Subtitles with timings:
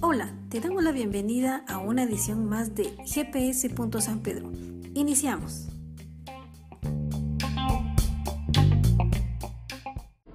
[0.00, 3.68] Hola, te damos la bienvenida a una edición más de GPS.
[4.00, 4.50] San Pedro.
[4.94, 5.68] Iniciamos.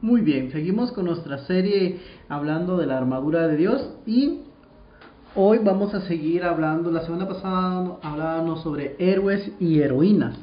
[0.01, 1.99] Muy bien, seguimos con nuestra serie
[2.29, 4.41] hablando de la armadura de Dios y
[5.33, 10.37] hoy vamos a seguir hablando, la semana pasada hablábamos sobre héroes y heroínas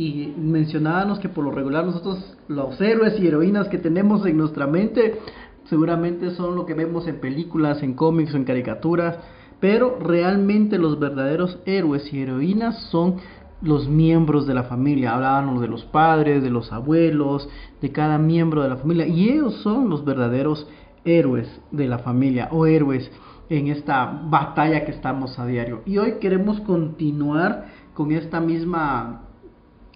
[0.00, 4.66] y mencionábamos que por lo regular nosotros los héroes y heroínas que tenemos en nuestra
[4.66, 5.18] mente
[5.64, 9.18] seguramente son lo que vemos en películas, en cómics, en caricaturas,
[9.60, 13.16] pero realmente los verdaderos héroes y heroínas son
[13.60, 15.14] los miembros de la familia.
[15.14, 17.46] Hablábamos de los padres, de los abuelos,
[17.82, 19.06] de cada miembro de la familia.
[19.06, 20.66] Y ellos son los verdaderos
[21.04, 23.12] héroes de la familia o héroes
[23.50, 25.82] en esta batalla que estamos a diario.
[25.84, 29.26] Y hoy queremos continuar con esta misma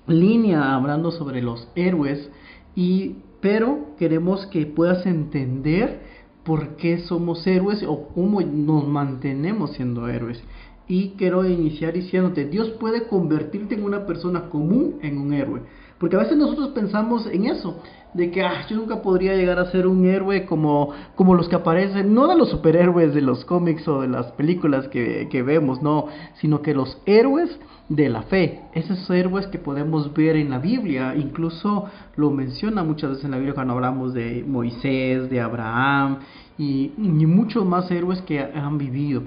[0.07, 2.31] línea hablando sobre los héroes
[2.75, 6.01] y pero queremos que puedas entender
[6.45, 10.43] por qué somos héroes o cómo nos mantenemos siendo héroes.
[10.87, 15.61] Y quiero iniciar diciéndote, Dios puede convertirte en una persona común en un héroe.
[15.99, 17.81] Porque a veces nosotros pensamos en eso,
[18.15, 21.57] de que ah, yo nunca podría llegar a ser un héroe como, como los que
[21.57, 25.83] aparecen, no de los superhéroes de los cómics o de las películas que, que vemos,
[25.83, 26.07] no,
[26.41, 31.15] sino que los héroes de la fe, esos héroes que podemos ver en la Biblia,
[31.15, 36.21] incluso lo menciona muchas veces en la Biblia cuando hablamos de Moisés, de Abraham
[36.57, 39.23] y, muchos más héroes que han vivido.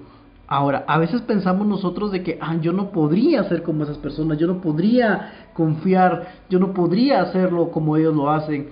[0.48, 4.38] Ahora, a veces pensamos nosotros de que ah, yo no podría ser como esas personas,
[4.38, 8.70] yo no podría confiar, yo no podría hacerlo como ellos lo hacen.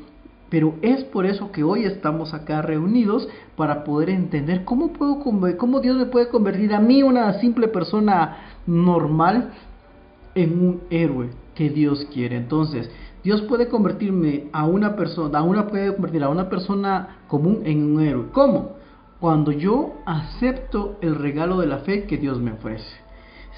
[0.56, 5.82] Pero es por eso que hoy estamos acá reunidos para poder entender cómo puedo cómo
[5.82, 9.52] Dios me puede convertir a mí una simple persona normal
[10.34, 12.38] en un héroe que Dios quiere.
[12.38, 12.90] Entonces,
[13.22, 17.84] Dios puede convertirme a una persona, a una puede convertir a una persona común en
[17.84, 18.28] un héroe.
[18.32, 18.76] ¿Cómo?
[19.20, 22.96] cuando yo acepto el regalo de la fe que Dios me ofrece.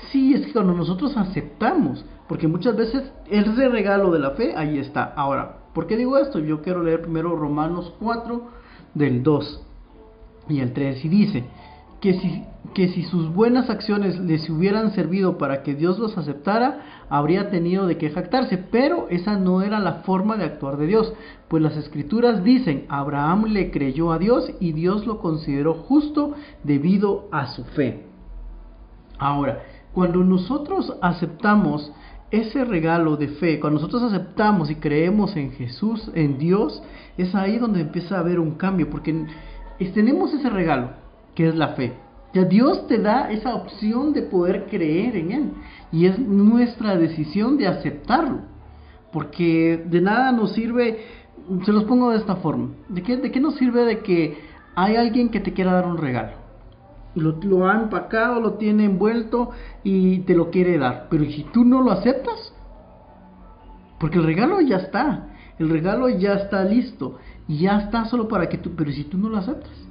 [0.10, 4.80] Sí, es que cuando nosotros aceptamos, porque muchas veces ese regalo de la fe ahí
[4.80, 5.04] está.
[5.16, 6.40] Ahora, ¿por qué digo esto?
[6.40, 8.42] Yo quiero leer primero Romanos 4
[8.96, 9.62] del 2
[10.50, 11.44] y el 3 y dice,
[12.02, 12.44] que si,
[12.74, 17.86] que si sus buenas acciones les hubieran servido para que Dios los aceptara, habría tenido
[17.86, 21.14] de qué jactarse, pero esa no era la forma de actuar de Dios,
[21.48, 26.34] pues las escrituras dicen, Abraham le creyó a Dios y Dios lo consideró justo
[26.64, 28.08] debido a su fe.
[29.20, 29.62] Ahora,
[29.94, 31.92] cuando nosotros aceptamos
[32.32, 36.84] ese regalo de fe, cuando nosotros aceptamos y creemos en Jesús, en Dios,
[37.18, 39.26] es ahí donde empieza a haber un cambio, porque
[39.94, 40.92] tenemos ese regalo,
[41.36, 41.94] que es la fe.
[42.34, 45.52] Ya Dios te da esa opción de poder creer en Él
[45.92, 48.42] y es nuestra decisión de aceptarlo.
[49.14, 51.00] Porque de nada nos sirve,
[51.66, 54.38] se los pongo de esta forma, ¿de qué, de qué nos sirve de que
[54.76, 56.47] hay alguien que te quiera dar un regalo?
[57.16, 59.52] Lo, lo ha empacado, lo tiene envuelto
[59.84, 61.08] y te lo quiere dar.
[61.10, 62.54] Pero si tú no lo aceptas,
[64.00, 68.58] porque el regalo ya está, el regalo ya está listo, ya está solo para que
[68.58, 69.88] tú, pero si tú no lo aceptas,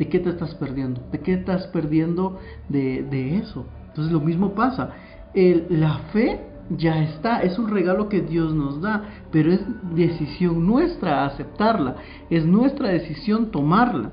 [0.00, 1.02] ¿De qué te estás perdiendo?
[1.12, 2.38] ¿De qué estás perdiendo
[2.70, 3.66] de, eso?
[3.88, 4.94] Entonces lo mismo pasa.
[5.34, 6.40] la fe
[6.70, 9.60] ya está, es un regalo que Dios nos da, pero es
[9.94, 11.96] decisión nuestra aceptarla,
[12.30, 14.12] es nuestra decisión tomarla.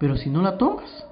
[0.00, 1.06] Pero si no la tomas,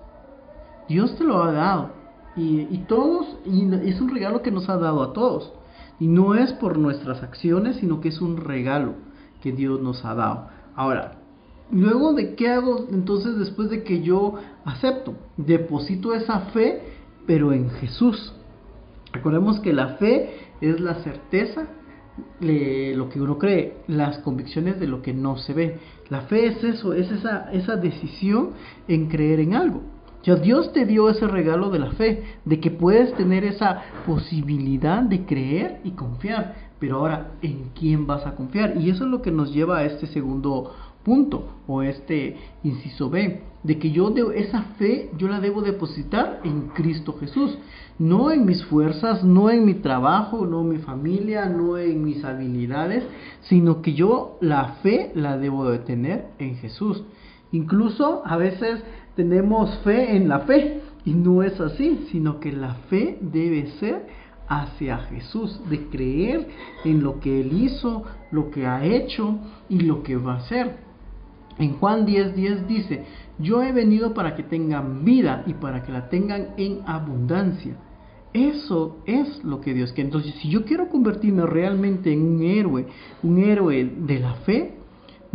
[0.89, 1.91] Dios te lo ha dado.
[2.37, 5.53] Y, todos, y es un regalo que nos ha dado a todos.
[5.99, 8.95] Y no es por nuestras acciones, sino que es un regalo
[9.43, 10.49] que Dios nos ha dado.
[10.75, 11.17] Ahora,
[11.71, 16.83] Luego de qué hago entonces después de que yo acepto, deposito esa fe,
[17.27, 18.33] pero en Jesús.
[19.13, 20.31] Recordemos que la fe
[20.61, 21.67] es la certeza
[22.41, 25.79] de lo que uno cree, las convicciones de lo que no se ve.
[26.09, 28.51] La fe es eso, es esa, esa decisión
[28.87, 29.81] en creer en algo.
[30.27, 35.01] Ya Dios te dio ese regalo de la fe, de que puedes tener esa posibilidad
[35.03, 36.73] de creer y confiar.
[36.81, 38.77] Pero ahora, ¿en quién vas a confiar?
[38.77, 40.73] Y eso es lo que nos lleva a este segundo
[41.05, 46.41] punto o este inciso B, de que yo de esa fe yo la debo depositar
[46.43, 47.57] en Cristo Jesús,
[47.97, 52.25] no en mis fuerzas, no en mi trabajo, no en mi familia, no en mis
[52.25, 53.05] habilidades,
[53.43, 57.05] sino que yo la fe la debo de tener en Jesús.
[57.53, 58.83] Incluso a veces
[59.17, 64.07] tenemos fe en la fe y no es así, sino que la fe debe ser
[64.49, 66.47] hacia Jesús, de creer
[66.85, 70.77] en lo que Él hizo, lo que ha hecho y lo que va a hacer.
[71.59, 73.05] En Juan 10:10 10 dice,
[73.39, 77.77] yo he venido para que tengan vida y para que la tengan en abundancia.
[78.33, 80.09] Eso es lo que Dios quiere.
[80.09, 82.87] Entonces, si yo quiero convertirme realmente en un héroe,
[83.23, 84.76] un héroe de la fe,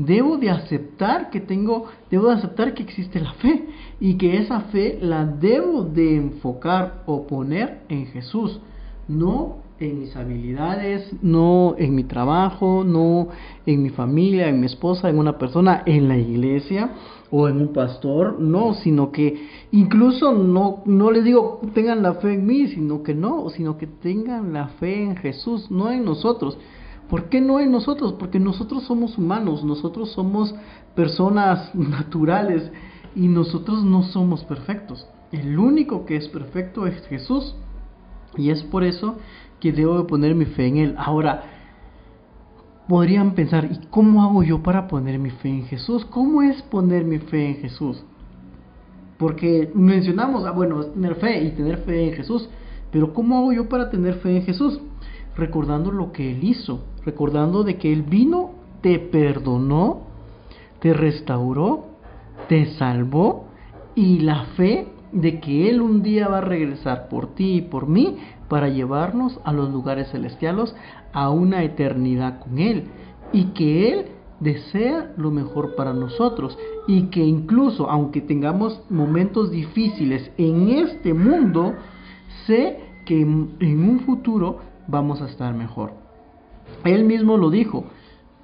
[0.05, 3.65] debo de aceptar que tengo, debo de aceptar que existe la fe
[3.99, 8.59] y que esa fe la debo de enfocar o poner en Jesús,
[9.07, 13.29] no en mis habilidades, no en mi trabajo, no
[13.65, 16.91] en mi familia, en mi esposa, en una persona, en la iglesia
[17.31, 22.33] o en un pastor, no, sino que incluso no, no les digo tengan la fe
[22.33, 26.57] en mí, sino que no, sino que tengan la fe en Jesús, no en nosotros.
[27.11, 28.13] ¿Por qué no en nosotros?
[28.13, 30.55] Porque nosotros somos humanos, nosotros somos
[30.95, 32.71] personas naturales
[33.13, 35.05] y nosotros no somos perfectos.
[35.33, 37.53] El único que es perfecto es Jesús.
[38.37, 39.17] Y es por eso
[39.59, 40.95] que debo de poner mi fe en Él.
[40.97, 41.43] Ahora,
[42.87, 46.05] podrían pensar, ¿y cómo hago yo para poner mi fe en Jesús?
[46.05, 48.05] ¿Cómo es poner mi fe en Jesús?
[49.17, 52.49] Porque mencionamos, ah, bueno, tener fe y tener fe en Jesús,
[52.89, 54.79] pero ¿cómo hago yo para tener fe en Jesús?
[55.41, 58.51] Recordando lo que Él hizo, recordando de que Él vino,
[58.81, 60.01] te perdonó,
[60.79, 61.85] te restauró,
[62.47, 63.47] te salvó
[63.95, 67.87] y la fe de que Él un día va a regresar por ti y por
[67.87, 70.75] mí para llevarnos a los lugares celestiales,
[71.11, 72.83] a una eternidad con Él
[73.33, 74.05] y que Él
[74.39, 76.55] desea lo mejor para nosotros
[76.87, 81.73] y que incluso aunque tengamos momentos difíciles en este mundo,
[82.45, 82.77] sé
[83.07, 85.93] que en un futuro vamos a estar mejor.
[86.83, 87.85] Él mismo lo dijo,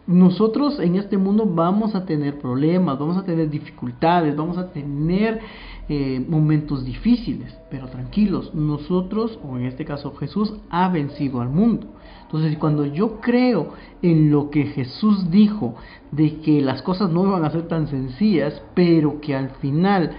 [0.08, 5.42] nosotros en este mundo vamos a tener problemas, vamos a tener dificultades, vamos a tener
[5.90, 11.88] eh, momentos difíciles, pero tranquilos, nosotros, o en este caso Jesús, ha vencido al mundo.
[12.24, 15.76] Entonces, cuando yo creo en lo que Jesús dijo,
[16.12, 20.12] de que las cosas no iban a ser tan sencillas, pero que al final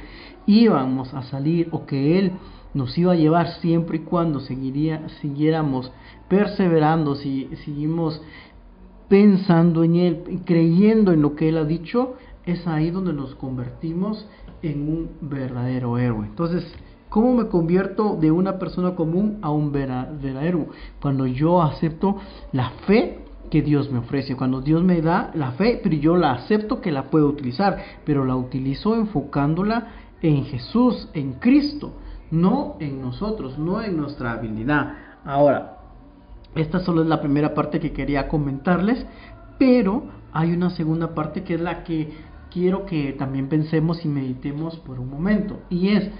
[0.46, 2.32] íbamos a salir o que Él
[2.74, 5.92] nos iba a llevar siempre y cuando seguiría, siguiéramos
[6.28, 8.20] perseverando, si seguimos
[9.08, 12.14] pensando en Él, creyendo en lo que Él ha dicho,
[12.44, 14.26] es ahí donde nos convertimos
[14.62, 16.26] en un verdadero héroe.
[16.26, 16.64] Entonces,
[17.08, 20.66] ¿cómo me convierto de una persona común a un verdadero héroe?
[21.00, 22.16] Cuando yo acepto
[22.52, 26.32] la fe que Dios me ofrece, cuando Dios me da la fe, pero yo la
[26.32, 29.88] acepto que la puedo utilizar, pero la utilizo enfocándola
[30.20, 31.92] en Jesús, en Cristo,
[32.31, 34.94] no en nosotros, no en nuestra habilidad.
[35.24, 35.77] Ahora,
[36.54, 39.06] esta solo es la primera parte que quería comentarles,
[39.58, 42.08] pero hay una segunda parte que es la que
[42.50, 45.60] quiero que también pensemos y meditemos por un momento.
[45.68, 46.10] Y es,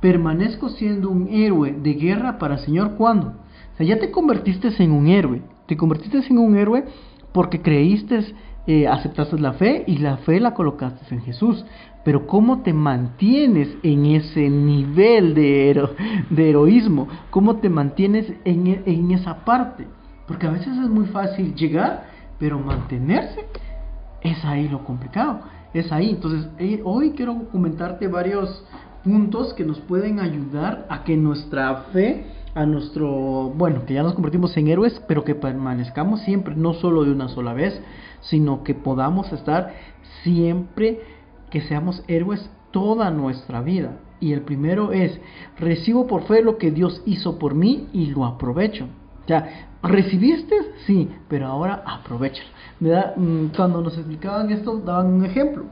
[0.00, 3.28] permanezco siendo un héroe de guerra para el Señor cuando.
[3.28, 5.42] O sea, ya te convertiste en un héroe.
[5.66, 6.84] Te convertiste en un héroe
[7.32, 8.34] porque creíste,
[8.66, 11.64] eh, aceptaste la fe y la fe la colocaste en Jesús.
[12.04, 15.88] Pero ¿cómo te mantienes en ese nivel de,
[16.30, 17.08] de heroísmo?
[17.30, 19.86] ¿Cómo te mantienes en, en esa parte?
[20.26, 22.04] Porque a veces es muy fácil llegar,
[22.38, 23.46] pero mantenerse
[24.22, 25.40] es ahí lo complicado
[25.78, 26.10] es ahí.
[26.10, 28.64] Entonces, eh, hoy quiero comentarte varios
[29.04, 32.26] puntos que nos pueden ayudar a que nuestra fe,
[32.56, 37.04] a nuestro, bueno, que ya nos convertimos en héroes, pero que permanezcamos siempre, no solo
[37.04, 37.78] de una sola vez,
[38.22, 39.74] sino que podamos estar
[40.22, 41.02] siempre,
[41.50, 43.98] que seamos héroes toda nuestra vida.
[44.20, 45.20] Y el primero es,
[45.58, 48.88] recibo por fe lo que Dios hizo por mí y lo aprovecho.
[49.26, 50.56] Ya, ¿recibiste?
[50.86, 52.48] Sí, pero ahora aprovechalo.
[52.80, 55.64] Mm, cuando nos explicaban esto, daban un ejemplo.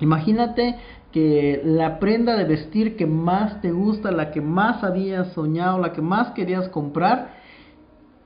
[0.00, 0.76] Imagínate
[1.64, 6.02] la prenda de vestir que más te gusta, la que más habías soñado, la que
[6.02, 7.34] más querías comprar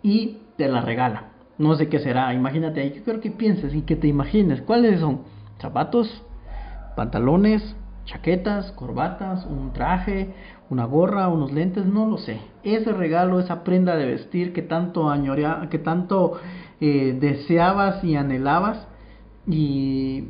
[0.03, 1.31] y te la regala.
[1.59, 5.01] No sé qué será, imagínate ahí, yo quiero que pienses y que te imagines cuáles
[5.01, 5.21] son
[5.59, 6.23] zapatos,
[6.97, 10.35] pantalones, chaquetas, corbatas, un traje,
[10.71, 12.39] una gorra, unos lentes, no lo sé.
[12.65, 16.41] Ese regalo, esa prenda de vestir que tanto añorea, que tanto
[16.81, 18.87] eh, deseabas y anhelabas
[19.47, 20.29] y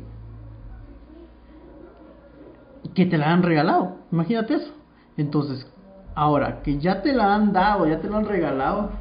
[2.93, 3.97] que te la han regalado.
[4.11, 4.73] Imagínate eso.
[5.17, 5.67] Entonces,
[6.15, 8.91] ahora que ya te la han dado, ya te la han regalado,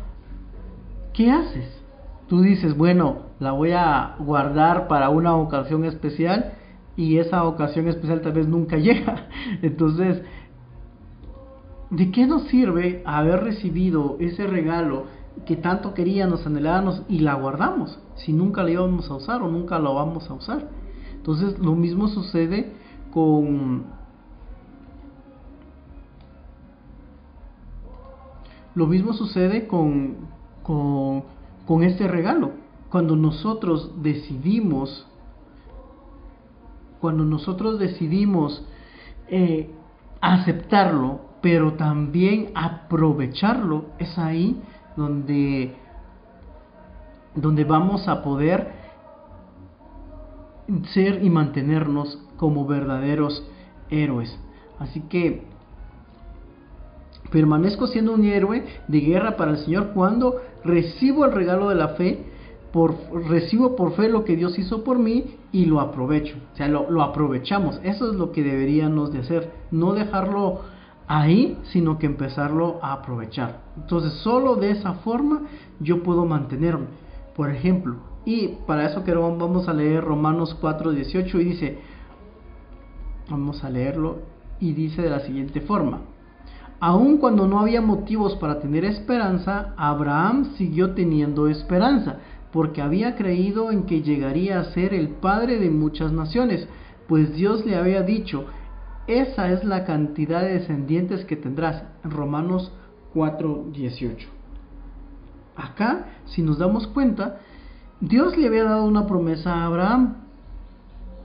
[1.13, 1.83] ¿qué haces?
[2.29, 6.53] Tú dices, bueno, la voy a guardar para una ocasión especial
[6.97, 9.29] y esa ocasión especial tal vez nunca llega.
[9.63, 10.23] Entonces,
[11.91, 15.07] ¿de qué nos sirve haber recibido ese regalo
[15.47, 19.79] que tanto queríamos, anhelábamos y la guardamos si nunca la íbamos a usar o nunca
[19.79, 20.69] la vamos a usar?
[21.15, 22.73] Entonces, lo mismo sucede
[23.13, 23.85] con
[28.75, 30.17] lo mismo sucede con,
[30.63, 31.25] con,
[31.67, 32.53] con este regalo.
[32.91, 35.07] Cuando nosotros decidimos
[37.03, 38.65] cuando nosotros decidimos
[39.27, 39.69] eh,
[40.21, 44.63] aceptarlo, pero también aprovecharlo, es ahí
[44.97, 45.75] donde,
[47.35, 48.71] donde vamos a poder
[50.95, 53.47] ser y mantenernos como verdaderos
[53.91, 54.39] héroes.
[54.79, 55.43] Así que
[57.31, 61.89] permanezco siendo un héroe de guerra para el Señor cuando recibo el regalo de la
[61.89, 62.27] fe,
[63.29, 66.37] recibo por fe lo que Dios hizo por mí y lo aprovecho.
[66.53, 67.81] O sea, lo, lo aprovechamos.
[67.83, 69.53] Eso es lo que deberíamos de hacer.
[69.71, 70.61] No dejarlo
[71.07, 73.61] ahí, sino que empezarlo a aprovechar.
[73.77, 75.43] Entonces, solo de esa forma
[75.81, 76.87] yo puedo mantenerme.
[77.37, 81.79] Por ejemplo, y para eso que vamos a leer Romanos 4:18 y dice,
[83.33, 84.19] vamos a leerlo
[84.61, 86.03] y dice de la siguiente forma.
[86.79, 92.19] Aun cuando no había motivos para tener esperanza, Abraham siguió teniendo esperanza,
[92.53, 96.69] porque había creído en que llegaría a ser el padre de muchas naciones,
[97.09, 98.45] pues Dios le había dicho,
[99.07, 101.83] esa es la cantidad de descendientes que tendrás.
[102.05, 102.73] Romanos
[103.15, 104.29] 4:18.
[105.57, 107.39] Acá, si nos damos cuenta,
[108.01, 110.22] Dios le había dado una promesa a Abraham.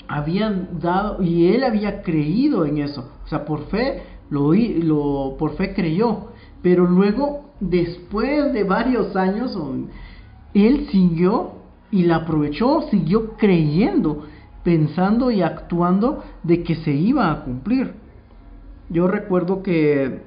[0.07, 3.11] Habían dado, y él había creído en eso.
[3.25, 6.29] O sea, por fe, lo, lo por fe creyó.
[6.61, 9.57] Pero luego, después de varios años,
[10.53, 11.53] él siguió
[11.91, 14.25] y la aprovechó, siguió creyendo,
[14.63, 17.93] pensando y actuando de que se iba a cumplir.
[18.89, 20.21] Yo recuerdo que,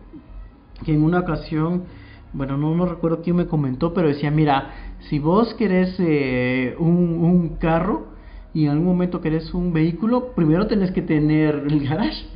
[0.85, 1.85] que en una ocasión
[2.33, 4.71] bueno, no, recuerdo quién me comentó, pero decía, mira,
[5.09, 8.10] si vos querés eh, un, carro
[8.52, 12.26] y en algún momento querés un vehículo, primero tenés que tener el garage.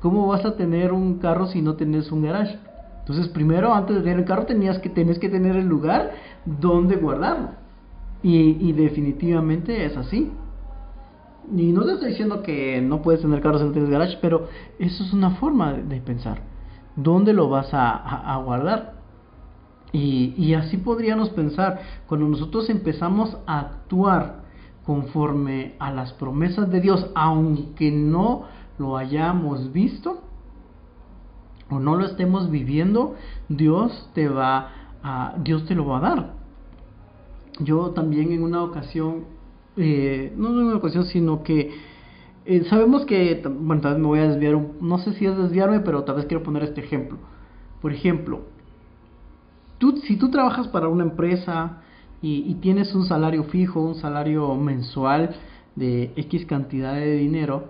[0.00, 2.58] ¿Cómo vas a tener un carro si no tenés un garage?
[3.00, 6.12] Entonces, primero, antes de tener el carro, tenías que, tenés que tener el lugar
[6.44, 7.50] donde guardarlo.
[8.22, 10.32] Y, definitivamente es así.
[11.54, 14.48] Y no te estoy diciendo que no puedes tener carro si no tienes garage, pero
[14.78, 16.40] eso es una forma de, pensar.
[16.96, 18.94] ¿Dónde lo vas a guardar?
[19.94, 24.42] Y, así podríamos pensar, cuando nosotros empezamos a actuar
[24.86, 28.44] conforme a las promesas de Dios, aunque no
[28.78, 30.22] lo hayamos visto
[31.70, 33.14] o no lo estemos viviendo,
[33.48, 34.70] Dios te va
[35.02, 36.34] a, Dios te lo va a dar.
[37.60, 39.24] Yo también en una ocasión,
[39.76, 41.72] eh, no en una ocasión, sino que
[42.44, 45.80] eh, sabemos que, bueno, tal vez me voy a desviar, no sé si es desviarme,
[45.80, 47.16] pero tal vez quiero poner este ejemplo.
[47.80, 48.42] Por ejemplo,
[50.02, 51.82] si tú trabajas para una empresa
[52.26, 55.36] y, tienes un salario fijo, un salario mensual
[55.76, 57.66] de X cantidad de dinero,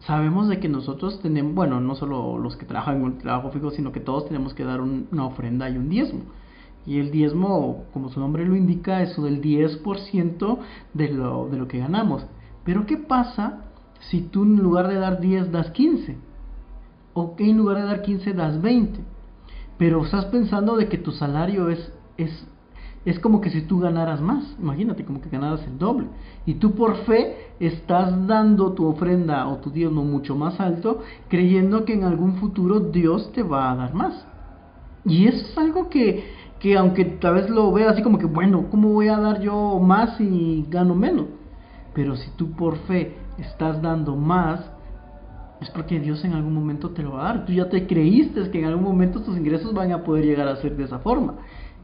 [0.00, 3.70] sabemos de que nosotros tenemos, bueno, no solo los que trabajan en un trabajo fijo,
[3.70, 6.22] sino que todos tenemos que dar una ofrenda y un diezmo.
[6.86, 10.58] Y el diezmo, como su nombre lo indica, es del 10%
[10.94, 12.24] de lo, de lo que ganamos.
[12.64, 13.64] Pero ¿qué pasa
[14.08, 16.16] si tú en lugar de dar 10 das 15?
[17.12, 19.00] ¿O que en lugar de dar 15 das 20?
[19.78, 22.46] pero estás pensando de que tu salario es, es,
[23.04, 26.08] es como que si tú ganaras más, imagínate, como que ganaras el doble.
[26.46, 31.84] Y tú por fe estás dando tu ofrenda o tu diezmo mucho más alto, creyendo
[31.84, 34.26] que en algún futuro Dios te va a dar más.
[35.04, 36.24] Y eso es algo que,
[36.58, 39.78] que aunque tal vez lo veas así como que, bueno, ¿cómo voy a dar yo
[39.78, 41.26] más y gano menos?
[41.94, 44.60] Pero si tú por fe estás dando más,
[45.60, 47.46] es porque Dios en algún momento te lo va a dar.
[47.46, 50.56] Tú ya te creíste que en algún momento tus ingresos van a poder llegar a
[50.56, 51.34] ser de esa forma.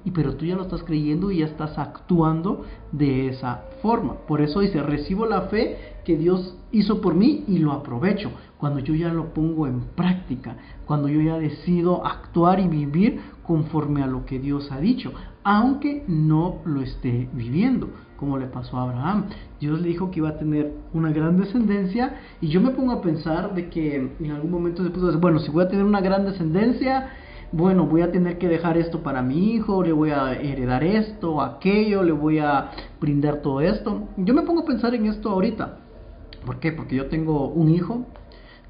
[0.04, 4.14] Y pero tú ya lo estás creyendo y ya estás actuando de esa forma.
[4.26, 8.30] Por eso dice, recibo la fe que Dios hizo por mí y lo aprovecho.
[8.58, 14.02] Cuando yo ya lo pongo en práctica, cuando yo ya decido actuar y vivir conforme
[14.02, 18.84] a lo que Dios ha dicho, aunque no lo esté viviendo como le pasó a
[18.84, 19.26] Abraham.
[19.60, 23.02] Dios le dijo que iba a tener una gran descendencia y yo me pongo a
[23.02, 27.10] pensar de que en algún momento después, bueno, si voy a tener una gran descendencia,
[27.54, 31.40] bueno, voy a tener que dejar esto para mi hijo, le voy a heredar esto,
[31.40, 34.08] aquello, le voy a brindar todo esto.
[34.16, 35.78] Yo me pongo a pensar en esto ahorita.
[36.44, 36.72] ¿Por qué?
[36.72, 38.06] Porque yo tengo un hijo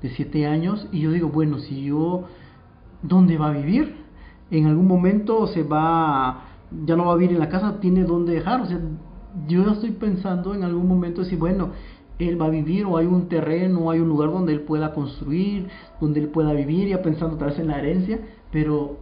[0.03, 2.25] de 7 años y yo digo, bueno, si yo,
[3.01, 3.97] ¿dónde va a vivir?
[4.51, 6.43] En algún momento se va,
[6.85, 8.79] ya no va a vivir en la casa, tiene dónde dejar, o sea,
[9.49, 11.71] yo estoy pensando en algún momento si, bueno,
[12.19, 14.93] él va a vivir o hay un terreno, o hay un lugar donde él pueda
[14.93, 15.69] construir,
[16.01, 18.21] donde él pueda vivir, ya pensando tal vez en la herencia,
[18.55, 18.99] pero,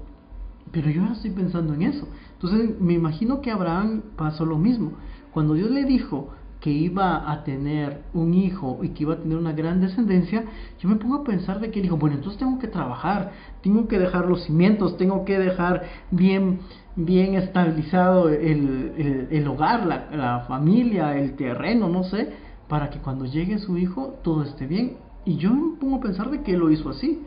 [0.72, 2.08] pero yo ya estoy pensando en eso.
[2.32, 4.92] Entonces me imagino que Abraham pasó lo mismo.
[5.30, 9.36] Cuando Dios le dijo que iba a tener un hijo y que iba a tener
[9.36, 10.44] una gran descendencia,
[10.78, 13.32] yo me pongo a pensar de que él dijo, bueno, entonces tengo que trabajar,
[13.62, 16.60] tengo que dejar los cimientos, tengo que dejar bien
[16.94, 22.32] bien estabilizado el, el, hogar, la, la, familia, el terreno, no sé,
[22.68, 24.96] para que cuando llegue su hijo todo esté bien.
[25.26, 27.22] Y yo me pongo a pensar de que él lo hizo así.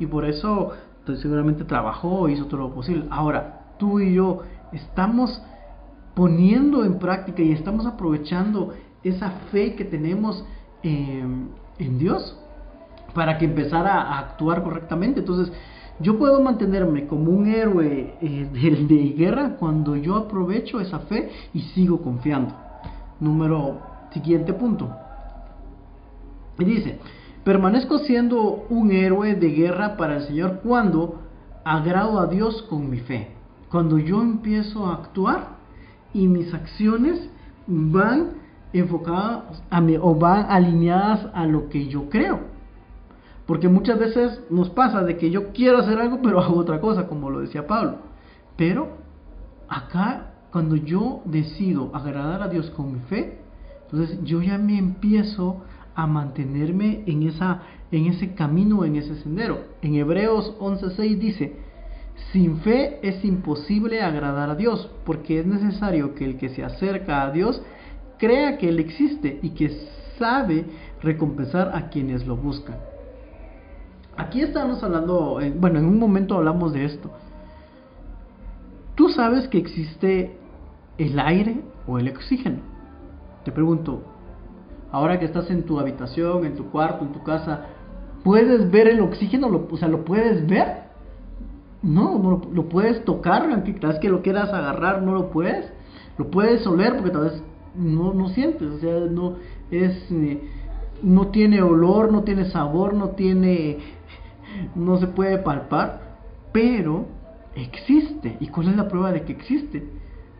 [0.00, 0.72] Y por eso
[1.04, 3.06] pues, seguramente trabajó, hizo todo lo posible.
[3.10, 4.42] Ahora, tú y yo
[4.72, 5.42] estamos
[6.14, 10.44] poniendo en práctica y estamos aprovechando esa fe que tenemos
[10.82, 12.38] em, en Dios
[13.14, 15.20] para que empezara a actuar correctamente.
[15.20, 15.52] Entonces,
[16.00, 21.60] yo puedo mantenerme como un héroe eh, de, guerra cuando yo aprovecho esa fe y
[21.60, 22.54] sigo confiando.
[23.20, 23.80] Número
[24.12, 24.90] siguiente punto.
[26.58, 26.98] Y dice,
[27.44, 31.20] permanezco siendo un héroe de guerra para el Señor cuando
[31.64, 33.32] agrado a Dios con mi fe.
[33.70, 35.56] Cuando yo empiezo a actuar
[36.12, 37.28] y mis acciones
[37.66, 42.40] van enfocadas a mí, o van alineadas a lo que yo creo.
[43.46, 47.06] Porque muchas veces nos pasa de que yo quiero hacer algo, pero hago otra cosa,
[47.06, 47.98] como lo decía Pablo.
[48.56, 48.96] Pero
[49.68, 53.38] acá, cuando yo decido agradar a Dios con mi fe,
[53.84, 55.62] entonces yo ya me empiezo
[55.94, 59.64] a mantenerme en, esa, en ese camino, en ese sendero.
[59.82, 61.56] En Hebreos 11:6 dice,
[62.32, 67.22] sin fe es imposible agradar a Dios, porque es necesario que el que se acerca
[67.22, 67.60] a Dios
[68.18, 69.70] crea que Él existe y que
[70.18, 70.64] sabe
[71.02, 72.76] recompensar a quienes lo buscan.
[74.16, 77.10] Aquí estamos hablando, bueno, en un momento hablamos de esto.
[78.94, 80.36] ¿Tú sabes que existe
[80.98, 82.60] el aire o el oxígeno?
[83.44, 84.13] Te pregunto,
[84.94, 87.66] ahora que estás en tu habitación, en tu cuarto, en tu casa,
[88.22, 89.48] ¿puedes ver el oxígeno?
[89.48, 90.84] o sea, ¿lo puedes ver?
[91.82, 95.66] No, no lo, puedes tocar, aunque tal vez que lo quieras agarrar, no lo puedes.
[96.16, 97.42] Lo puedes oler porque tal vez
[97.74, 99.34] no, no sientes, o sea, no
[99.70, 100.10] es...
[100.12, 100.40] Eh,
[101.02, 103.78] no tiene olor, no tiene sabor, no tiene
[104.76, 106.18] no se puede palpar,
[106.52, 107.06] pero
[107.56, 108.36] existe.
[108.38, 109.82] ¿Y cuál es la prueba de que existe?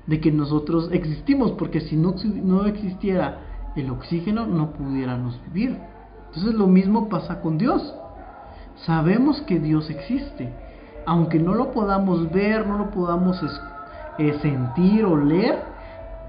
[0.07, 5.79] De que nosotros existimos, porque si no, no existiera el oxígeno, no pudiéramos vivir.
[6.27, 7.95] Entonces lo mismo pasa con Dios.
[8.87, 10.53] Sabemos que Dios existe.
[11.07, 13.41] Aunque no lo podamos ver, no lo podamos
[14.19, 15.63] eh, sentir o leer,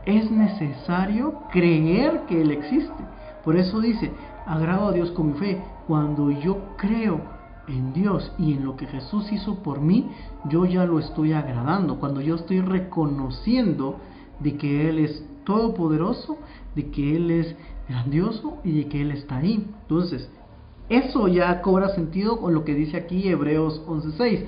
[0.05, 3.03] es necesario creer que Él existe.
[3.43, 4.11] Por eso dice,
[4.45, 5.61] agrado a Dios con mi fe.
[5.87, 7.21] Cuando yo creo
[7.67, 10.11] en Dios y en lo que Jesús hizo por mí,
[10.45, 11.99] yo ya lo estoy agradando.
[11.99, 13.97] Cuando yo estoy reconociendo
[14.39, 16.37] de que Él es todopoderoso,
[16.75, 17.55] de que Él es
[17.87, 19.65] grandioso y de que Él está ahí.
[19.81, 20.29] Entonces,
[20.89, 24.45] eso ya cobra sentido con lo que dice aquí Hebreos 11:6.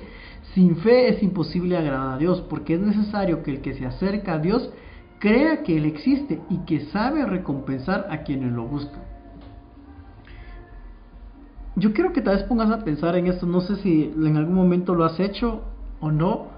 [0.54, 4.34] Sin fe es imposible agradar a Dios, porque es necesario que el que se acerca
[4.34, 4.70] a Dios
[5.18, 9.08] crea que Él existe y que sabe recompensar a quienes lo buscan
[11.78, 14.54] yo quiero que tal vez pongas a pensar en esto, no sé si en algún
[14.54, 15.62] momento lo has hecho
[16.00, 16.48] o no,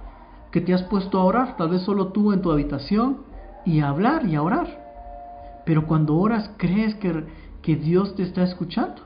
[0.51, 3.19] que te has puesto a orar, tal vez solo tú en tu habitación,
[3.65, 5.63] y a hablar y a orar.
[5.65, 7.25] Pero cuando oras, crees que,
[7.63, 9.03] que Dios te está escuchando.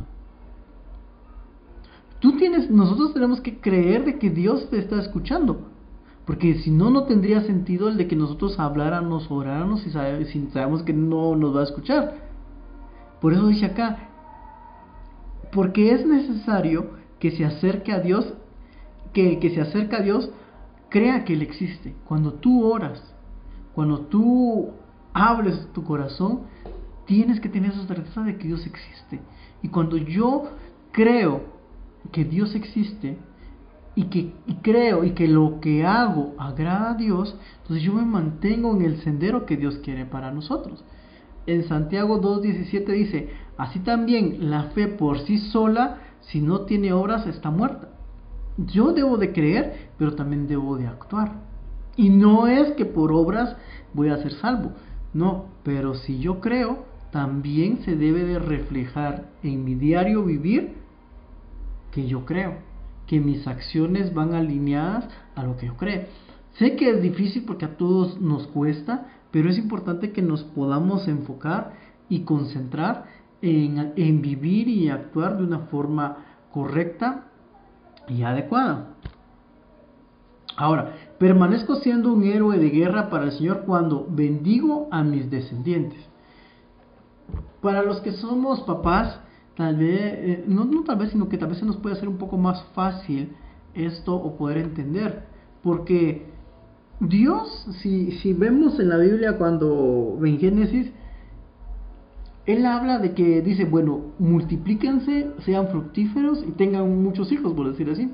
[2.20, 5.68] Tú tienes, nosotros tenemos que creer de que Dios te está escuchando.
[6.24, 10.94] Porque si no, no tendría sentido el de que nosotros habláramos, oráramos si sabemos que
[10.94, 12.14] no nos va a escuchar.
[13.20, 14.08] Por eso dice acá,
[15.52, 18.32] porque es necesario que se acerque a Dios,
[19.12, 20.30] que, que se acerque a Dios,
[20.94, 21.92] crea que Él existe.
[22.06, 23.02] Cuando tú oras,
[23.74, 24.70] cuando tú
[25.12, 26.42] hables tu corazón,
[27.04, 29.20] tienes que tener esa certeza de que Dios existe.
[29.60, 30.52] Y cuando yo
[30.92, 31.46] creo
[32.12, 33.18] que Dios existe
[33.96, 38.04] y que y creo y que lo que hago agrada a Dios, entonces yo me
[38.04, 40.84] mantengo en el sendero que Dios quiere para nosotros.
[41.46, 47.26] En Santiago 2.17 dice, Así también la fe por sí sola, si no tiene obras,
[47.26, 47.93] está muerta.
[48.56, 51.32] Yo debo de creer, pero también debo de actuar.
[51.96, 53.56] Y no es que por obras
[53.92, 54.72] voy a ser salvo.
[55.12, 60.74] No, pero si yo creo, también se debe de reflejar en mi diario vivir
[61.92, 62.54] que yo creo,
[63.06, 66.06] que mis acciones van alineadas a lo que yo creo.
[66.58, 71.06] Sé que es difícil porque a todos nos cuesta, pero es importante que nos podamos
[71.06, 71.72] enfocar
[72.08, 73.06] y concentrar
[73.42, 76.16] en, vivir y actuar de una forma
[76.50, 77.26] correcta
[78.08, 78.94] y adecuada.
[80.56, 85.98] Ahora, permanezco siendo un héroe de guerra para el Señor cuando bendigo a mis descendientes.
[87.60, 89.20] Para los que somos papás,
[89.56, 92.18] tal vez, eh, no, tal vez, sino que tal vez se nos puede hacer un
[92.18, 93.34] poco más fácil
[93.74, 95.24] esto o poder entender.
[95.62, 96.26] Porque
[97.00, 100.92] Dios, si, si vemos en la Biblia cuando en Génesis,
[102.46, 107.88] él habla de que dice, bueno, multiplíquense, sean fructíferos y tengan muchos hijos, por decir
[107.88, 108.10] así.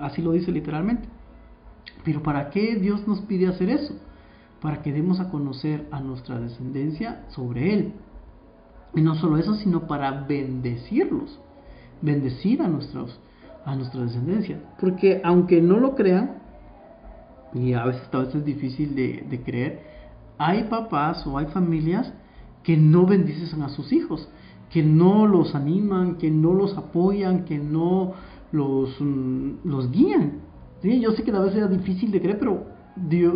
[0.00, 1.08] Así lo dice literalmente.
[2.04, 3.94] Pero ¿para qué Dios nos pide hacer eso?
[4.60, 7.92] Para que demos a conocer a nuestra descendencia sobre Él.
[8.94, 11.40] Y no solo eso, sino para bendecirlos.
[12.00, 13.18] Bendecir a, nuestros,
[13.64, 14.60] a nuestra descendencia.
[14.80, 16.42] Porque aunque no lo crean,
[17.54, 19.82] y a veces, es difícil de, de creer,
[20.38, 22.12] hay papás o hay familias
[22.68, 24.28] que no bendicen a sus hijos,
[24.68, 28.12] que no los animan, que no los apoyan, que no
[28.52, 30.32] los, mm, guían.
[30.82, 31.00] ¿Sí?
[31.00, 33.34] Yo sé que a veces es difícil de creer, pero Dios,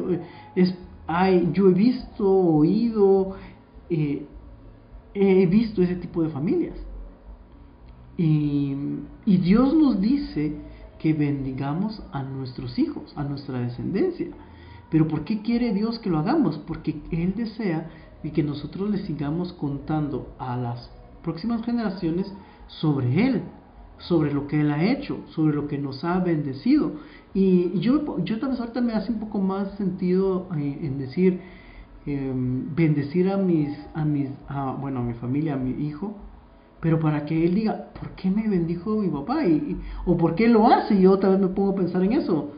[0.55, 0.75] es,
[1.07, 3.37] hay, yo he visto, oído,
[3.89, 4.27] eh,
[5.15, 6.77] he visto ese tipo de familias.
[8.19, 8.77] Y,
[9.25, 10.57] Dios nos dice
[10.99, 14.27] que bendigamos a nuestros hijos, a nuestra descendencia.
[14.91, 16.59] Pero ¿por qué quiere Dios que lo hagamos?
[16.59, 17.89] Porque Él desea
[18.31, 20.91] que nosotros le sigamos contando a las
[21.23, 22.33] próximas generaciones
[22.67, 23.43] sobre Él,
[23.99, 26.93] sobre lo que Él ha hecho, sobre lo que nos ha bendecido.
[27.35, 31.41] Y yo, yo tal vez ahorita me hace un poco más sentido eh, en decir,
[32.07, 34.31] em, bendecir a mis, a mis,
[34.81, 36.15] bueno, a mi familia, a mi hijo,
[36.81, 39.47] pero para que él diga, ¿por qué me bendijo mi papá?
[39.47, 40.95] Y, o ¿por qué lo hace?
[40.95, 42.51] Y yo tal vez me pongo a pensar en eso.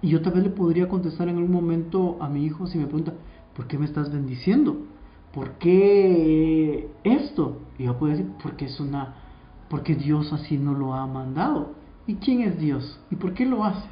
[0.00, 2.86] Y yo tal vez le podría contestar en algún momento a mi hijo si me
[2.86, 3.14] pregunta,
[3.54, 4.76] ¿por qué me estás bendiciendo?
[5.32, 7.58] ¿Por qué esto?
[7.78, 9.14] Y yo puedo decir, porque es una,
[9.70, 11.72] porque Dios así no lo ha mandado.
[12.06, 13.00] ¿Y quién es Dios?
[13.10, 13.88] ¿Y por qué lo hace?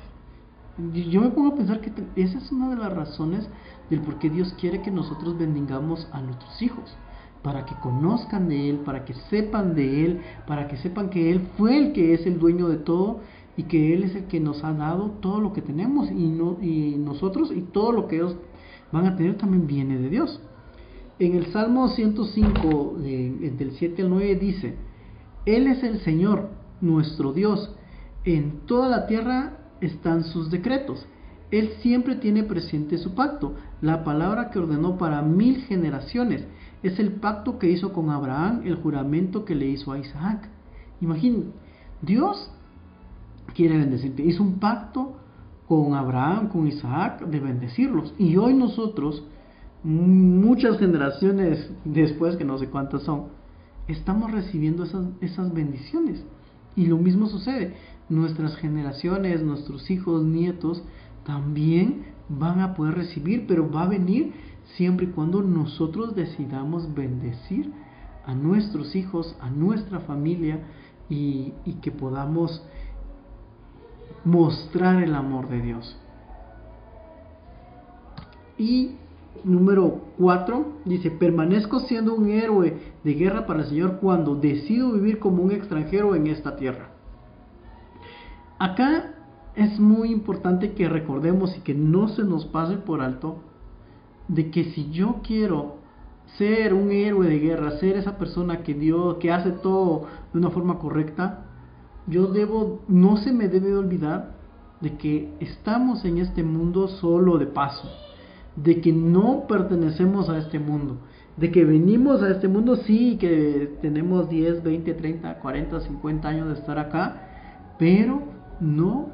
[0.92, 3.48] Yo me pongo a pensar que esa es una de las razones
[3.88, 6.94] del por qué Dios quiere que nosotros bendigamos a nuestros hijos.
[7.42, 11.48] Para que conozcan de Él, para que sepan de Él, para que sepan que Él
[11.56, 13.20] fue el que es el dueño de todo
[13.56, 16.58] y que Él es el que nos ha dado todo lo que tenemos y, no,
[16.60, 18.36] y nosotros y todo lo que ellos
[18.92, 20.40] van a tener también viene de Dios.
[21.20, 24.76] En el Salmo 105, del 7 al 9, dice,
[25.44, 26.48] Él es el Señor,
[26.80, 27.76] nuestro Dios,
[28.24, 31.06] en toda la tierra están sus decretos.
[31.50, 36.46] Él siempre tiene presente su pacto, la palabra que ordenó para mil generaciones.
[36.82, 40.48] Es el pacto que hizo con Abraham, el juramento que le hizo a Isaac.
[41.02, 41.52] Imaginen,
[42.00, 42.50] Dios
[43.54, 44.24] quiere bendecirte.
[44.24, 45.16] Hizo un pacto
[45.68, 48.14] con Abraham, con Isaac, de bendecirlos.
[48.16, 49.22] Y hoy nosotros
[49.82, 53.28] muchas generaciones después, que no sé cuántas son,
[53.88, 56.24] estamos recibiendo esas, esas bendiciones.
[56.76, 57.74] Y lo mismo sucede.
[58.08, 60.82] Nuestras generaciones, nuestros hijos, nietos,
[61.24, 64.32] también van a poder recibir, pero va a venir
[64.76, 67.72] siempre y cuando nosotros decidamos bendecir
[68.24, 70.60] a nuestros hijos, a nuestra familia
[71.08, 72.62] y, y que podamos
[74.24, 75.98] mostrar el amor de Dios.
[78.58, 78.96] Y
[79.44, 85.18] número 4 dice, permanezco siendo un héroe de guerra para el Señor cuando decido vivir
[85.18, 86.90] como un extranjero en esta tierra.
[88.58, 89.14] Acá
[89.54, 93.38] es muy importante que recordemos y que no se nos pase por alto
[94.28, 95.76] de que si yo quiero
[96.38, 100.50] ser un héroe de guerra, ser esa persona que Dios, que hace todo de una
[100.50, 101.46] forma correcta,
[102.06, 104.34] yo debo, no se me debe olvidar
[104.80, 107.88] de que estamos en este mundo solo de paso
[108.62, 110.98] de que no pertenecemos a este mundo,
[111.36, 116.48] de que venimos a este mundo, sí, que tenemos 10, 20, 30, 40, 50 años
[116.48, 117.28] de estar acá,
[117.78, 118.22] pero
[118.60, 119.08] no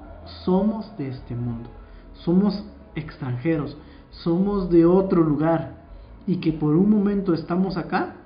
[0.44, 1.70] somos de este mundo,
[2.14, 3.76] somos extranjeros,
[4.10, 5.76] somos de otro lugar
[6.26, 8.16] y que por un momento estamos acá,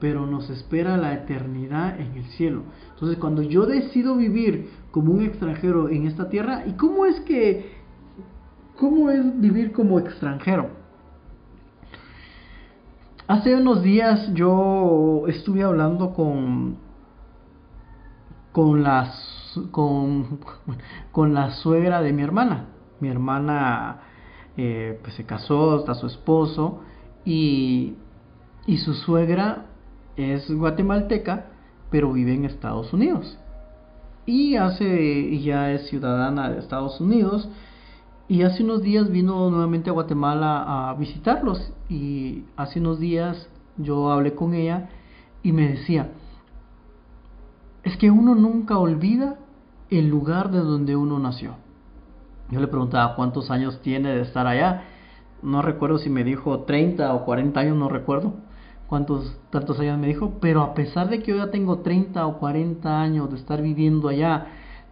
[0.00, 2.62] pero nos espera la eternidad en el cielo.
[2.94, 7.85] Entonces, cuando yo decido vivir como un extranjero en esta tierra, ¿y cómo es que
[8.78, 10.68] ¿Cómo es vivir como extranjero?
[13.26, 16.76] Hace unos días yo estuve hablando con
[18.52, 19.10] con la
[19.70, 22.66] con, la suegra de mi hermana.
[23.00, 24.00] Mi hermana
[24.58, 26.82] eh, pues se casó, está su esposo
[27.24, 27.94] y,
[28.66, 29.66] y su suegra
[30.16, 31.46] es guatemalteca,
[31.90, 33.38] pero vive en Estados Unidos.
[34.26, 37.48] Y hace ya es ciudadana de Estados Unidos
[38.28, 44.10] y hace unos días vino nuevamente a Guatemala a visitarlos y hace unos días yo
[44.10, 44.88] hablé con ella
[45.42, 46.10] y me decía,
[47.84, 49.36] es que uno nunca olvida
[49.90, 51.54] el lugar de donde uno nació.
[52.50, 54.82] Yo le preguntaba cuántos años tiene de estar allá.
[55.42, 58.34] No recuerdo si me dijo 30 o 40 años, no recuerdo
[58.88, 62.38] cuántos tantos años me dijo, pero a pesar de que yo ya tengo 30 o
[62.38, 64.46] 40 años de estar viviendo allá,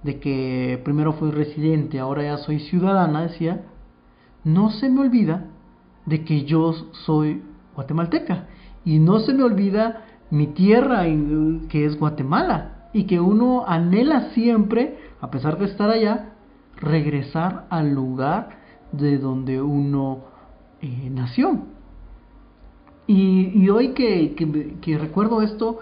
[0.05, 3.65] de que primero fui residente, ahora ya soy ciudadana, decía,
[4.45, 5.47] no se me olvida
[6.05, 6.75] de que yo
[7.07, 7.43] soy
[7.75, 8.47] guatemalteca
[8.85, 11.05] y no se me olvida mi tierra
[11.71, 16.35] que es Guatemala y que uno anhela siempre, a pesar de estar allá,
[16.77, 18.59] regresar al lugar
[18.93, 20.19] de donde uno
[20.83, 21.61] eh, nació.
[23.07, 24.35] Y, hoy que,
[24.81, 25.81] que recuerdo esto,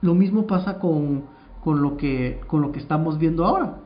[0.00, 1.24] lo mismo pasa con,
[1.62, 3.78] con lo que, con lo que estamos viendo ahora.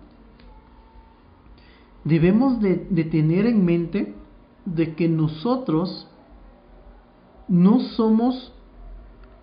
[2.04, 2.76] Debemos de,
[3.10, 4.14] tener en mente
[4.64, 6.08] de que nosotros
[7.48, 8.52] no somos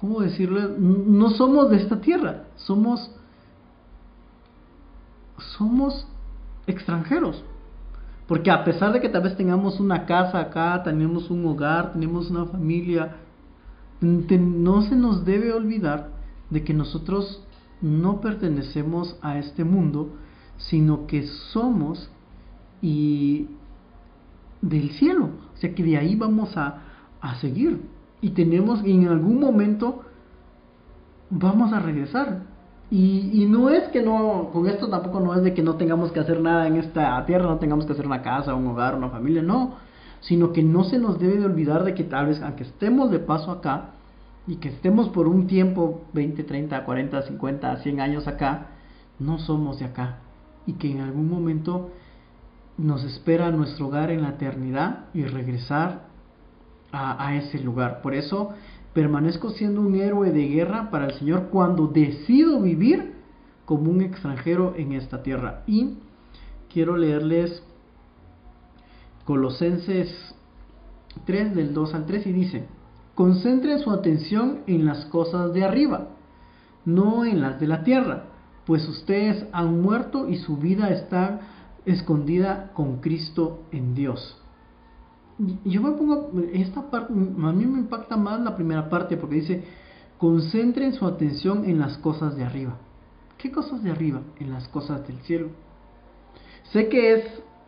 [0.04, 0.68] ¿cómo decirlo?
[0.78, 3.10] No somos de esta tierra, somos,
[5.58, 6.06] somos
[6.68, 7.42] extranjeros.
[8.28, 12.30] Porque a pesar de que tal vez tengamos una casa acá, tenemos un hogar, tenemos
[12.30, 13.16] una familia,
[14.02, 16.10] no se nos debe olvidar
[16.50, 17.42] de que nosotros
[17.84, 20.16] no pertenecemos a este mundo,
[20.58, 22.10] sino que somos
[22.82, 23.50] y
[24.62, 25.30] del cielo.
[25.54, 26.82] O sea que de ahí vamos a,
[27.22, 27.82] a seguir.
[28.22, 30.04] Y tenemos, en algún momento,
[31.30, 32.44] vamos a regresar.
[32.90, 36.20] Y, no es que no, con esto tampoco no es de que no tengamos que
[36.20, 39.42] hacer nada en esta tierra, no tengamos que hacer una casa, un hogar, una familia,
[39.42, 39.78] no,
[40.20, 43.18] sino que no se nos debe de olvidar de que tal vez, aunque estemos de
[43.20, 43.93] paso acá,
[44.48, 48.68] y que estemos por un tiempo, 20, 30, 40, 50, 100 años acá,
[49.20, 50.20] no somos de acá,
[50.66, 51.92] y que en algún momento
[52.78, 56.08] nos espera nuestro hogar en la eternidad y regresar
[56.92, 58.02] a, a ese lugar.
[58.02, 58.54] Por eso
[58.94, 63.14] permanezco siendo un héroe de guerra para el Señor cuando decido vivir
[63.66, 65.64] como un extranjero en esta tierra.
[65.68, 65.98] Y
[66.72, 67.64] quiero leerles
[69.26, 70.36] Colosenses
[71.26, 72.66] 3 del 2 al 3 y dice,
[73.16, 76.10] concentren su atención en las cosas de arriba,
[76.86, 78.26] no en las de la tierra,
[78.66, 81.42] pues ustedes han muerto y su vida está
[81.86, 84.40] escondida con Cristo en Dios
[85.66, 89.64] yo me pongo, esta parte, a mí me impacta más la primera parte porque dice,
[90.18, 92.78] concentren su atención en las cosas de arriba.
[93.38, 94.22] ¿Qué cosas de arriba?
[94.40, 95.50] En las cosas del cielo.
[96.72, 97.26] Sé que es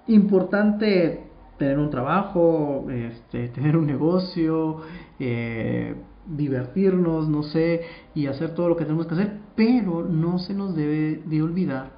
[0.08, 4.81] importante tener un trabajo, este, tener un negocio,
[5.19, 5.95] eh,
[6.27, 7.81] divertirnos, no sé,
[8.13, 11.91] y hacer todo lo que tenemos que hacer, pero no se nos debe de olvidar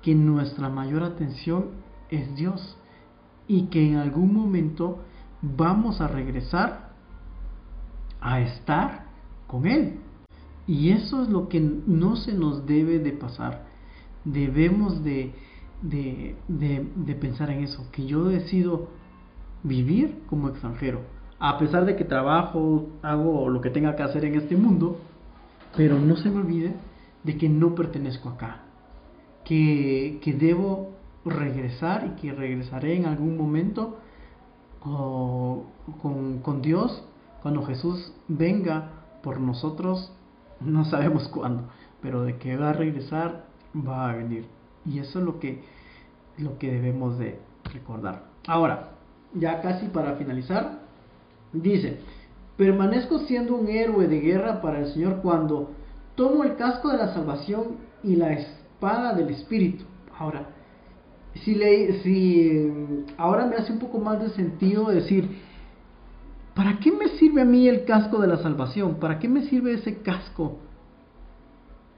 [0.00, 1.70] que nuestra mayor atención
[2.10, 2.76] es Dios
[3.46, 4.98] y que en algún momento
[5.40, 6.92] vamos a regresar
[8.20, 9.06] a estar
[9.46, 9.98] con Él.
[10.66, 13.66] Y eso es lo que no se nos debe de pasar.
[14.24, 15.34] Debemos de,
[15.82, 18.88] de, de, pensar en eso, que yo decido
[19.62, 21.00] vivir como extranjero.
[21.38, 24.98] A pesar de que trabajo, hago lo que tenga que hacer en este mundo,
[25.76, 26.74] pero no se me olvide
[27.24, 28.62] de que no pertenezco acá.
[29.44, 30.92] Que, que debo
[31.24, 33.98] regresar y que regresaré en algún momento
[34.80, 37.04] con, con Dios
[37.42, 38.90] cuando Jesús venga
[39.22, 40.12] por nosotros,
[40.60, 41.64] no sabemos cuándo,
[42.00, 44.46] pero de que va a regresar, va a venir.
[44.84, 45.62] Y eso es lo que,
[46.38, 47.38] lo que debemos de
[47.72, 48.24] recordar.
[48.46, 48.90] Ahora,
[49.34, 50.80] ya casi para finalizar,
[51.52, 52.00] dice,
[52.56, 55.70] permanezco siendo un héroe de guerra para el Señor cuando
[56.14, 59.84] tomo el casco de la salvación y la espada del Espíritu.
[60.18, 60.46] Ahora,
[61.44, 65.28] si, le, si ahora me hace un poco más de sentido decir,
[66.54, 68.96] ¿para qué me sirve a mí el casco de la salvación?
[68.96, 70.58] ¿Para qué me sirve ese casco?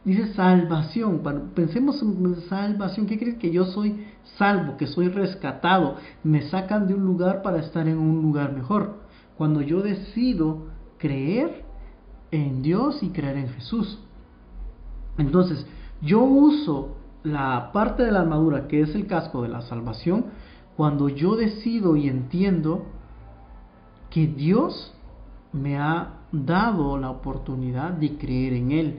[0.04, 1.22] Dice salvación,
[1.54, 4.04] pensemos en salvación, ¿qué crees que yo soy
[4.36, 5.96] salvo, que soy rescatado?
[6.22, 8.98] Me sacan de un lugar para estar en un lugar mejor.
[9.38, 10.66] Cuando yo decido
[10.98, 11.64] creer
[12.30, 13.98] en Dios y creer en Jesús.
[15.16, 15.66] Entonces,
[16.02, 20.26] yo uso la parte de la armadura que es el casco de la salvación,
[20.76, 22.84] cuando yo decido y entiendo
[24.10, 24.92] que Dios
[25.52, 28.98] me ha dado la oportunidad de creer en Él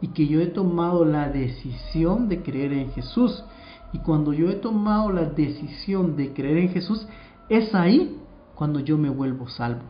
[0.00, 3.44] y que yo he tomado la decisión de creer en Jesús.
[3.92, 7.06] Y cuando yo he tomado la decisión de creer en Jesús,
[7.48, 8.18] es ahí
[8.54, 9.82] cuando yo me vuelvo salvo.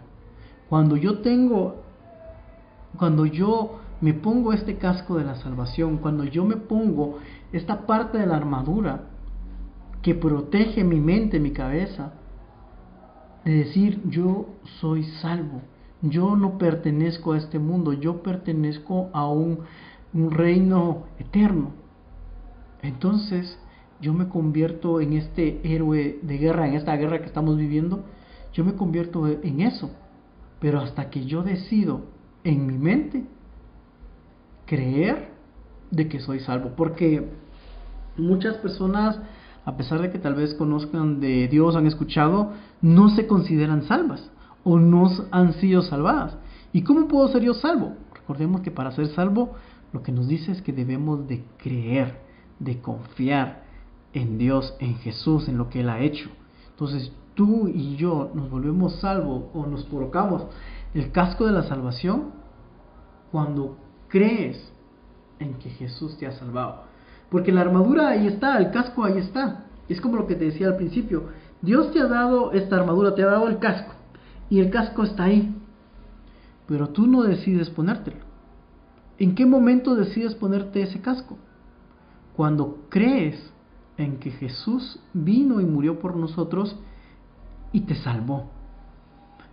[0.69, 1.83] Cuando yo tengo,
[2.99, 7.19] cuando yo me pongo este casco de la salvación, cuando yo me pongo
[7.53, 9.03] esta parte de la armadura
[10.03, 12.13] que protege mi mente, mi cabeza,
[13.45, 14.47] de decir yo
[14.81, 15.63] soy salvo,
[16.03, 19.61] yo no pertenezco a este mundo, yo pertenezco a un,
[20.17, 21.73] un reino eterno.
[22.83, 23.59] Entonces
[24.01, 28.05] yo me convierto en este héroe de guerra, en esta guerra que estamos viviendo,
[28.53, 29.91] yo me convierto en eso.
[30.59, 32.07] Pero hasta que yo decido
[32.45, 33.25] en mi mente
[34.65, 35.31] creer
[35.91, 36.71] de que soy salvo.
[36.77, 37.29] Porque
[38.17, 39.21] muchas personas,
[39.65, 44.31] a pesar de que tal vez conozcan de Dios, han escuchado, no se consideran salvas
[44.65, 46.39] o no han sido salvadas.
[46.73, 47.95] ¿Y cómo puedo ser yo salvo?
[48.15, 49.55] Recordemos que para ser salvo
[49.97, 52.21] lo que nos dice es que debemos de creer,
[52.59, 53.63] de confiar
[54.13, 56.29] en Dios, en Jesús, en lo que Él ha hecho.
[56.69, 60.45] Entonces tú y yo nos volvemos salvos o nos colocamos
[60.93, 62.33] el casco de la salvación
[63.33, 63.79] cuando
[64.09, 64.71] crees
[65.39, 66.83] en que Jesús te ha salvado.
[67.31, 69.65] Porque la armadura ahí está, el casco ahí está.
[69.89, 71.31] Es como lo que te decía al principio.
[71.63, 73.95] Dios te ha dado esta armadura, te ha dado el casco.
[74.51, 75.57] Y el casco está ahí.
[76.69, 78.26] pero tú no decides ponértelo.
[79.19, 81.39] ¿En qué momento decides ponerte ese casco?
[82.35, 83.53] Cuando crees
[83.97, 86.77] en que Jesús vino y murió por nosotros
[87.73, 88.51] y te salvó.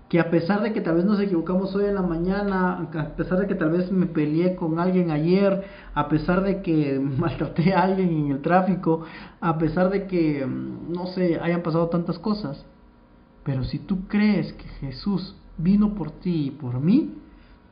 [0.09, 3.39] Que a pesar de que tal vez nos equivocamos hoy en la mañana, a pesar
[3.39, 7.83] de que tal vez me peleé con alguien ayer, a pesar de que maltraté a
[7.83, 9.05] alguien en el tráfico,
[9.39, 12.63] a pesar de que, no sé, hayan pasado tantas cosas,
[13.43, 17.22] pero si tú crees que Jesús vino por ti y por mí,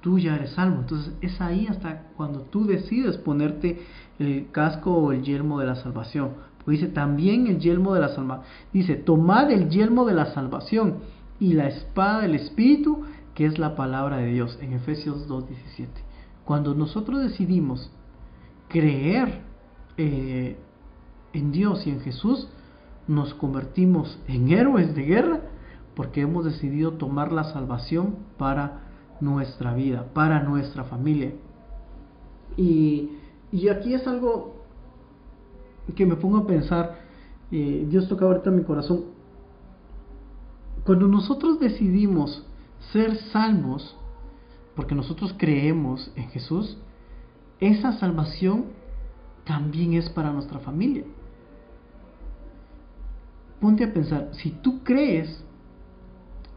[0.01, 0.81] tú ya eres salvo.
[0.81, 3.81] Entonces es ahí hasta cuando tú decides ponerte
[4.19, 6.31] el casco o el yelmo de la salvación.
[6.63, 8.45] Pues dice también el yelmo de la salvación.
[8.73, 10.97] Dice, tomad el yelmo de la salvación
[11.39, 15.87] y la espada del Espíritu, que es la palabra de Dios, en Efesios 2.17.
[16.45, 17.91] Cuando nosotros decidimos
[18.67, 19.41] creer
[19.97, 20.57] eh,
[21.33, 22.47] en Dios y en Jesús,
[23.07, 25.41] nos convertimos en héroes de guerra
[25.95, 28.90] porque hemos decidido tomar la salvación para
[29.21, 31.33] nuestra vida, para nuestra familia.
[32.57, 33.11] Y,
[33.69, 34.55] aquí es algo
[35.95, 36.99] que me pongo a pensar,
[37.51, 39.05] eh, Dios toca ahorita mi corazón,
[40.85, 42.45] cuando nosotros decidimos
[42.91, 43.95] ser salvos,
[44.75, 46.77] porque nosotros creemos en Jesús,
[47.59, 48.65] esa salvación
[49.45, 51.03] también es para nuestra familia.
[53.59, 55.43] Ponte a pensar, si tú crees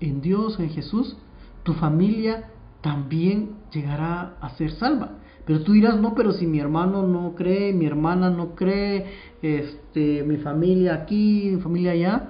[0.01, 1.17] en Dios, en Jesús,
[1.63, 2.51] tu familia
[2.85, 5.13] también llegará a ser salva.
[5.47, 9.07] Pero tú dirás, no, pero si mi hermano no cree, mi hermana no cree,
[9.41, 12.29] este, mi familia aquí, mi familia allá,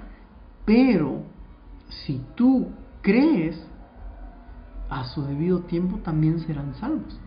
[0.64, 1.22] pero
[1.88, 2.68] si tú
[3.02, 3.60] crees,
[4.88, 7.18] a su debido tiempo también serán salvos.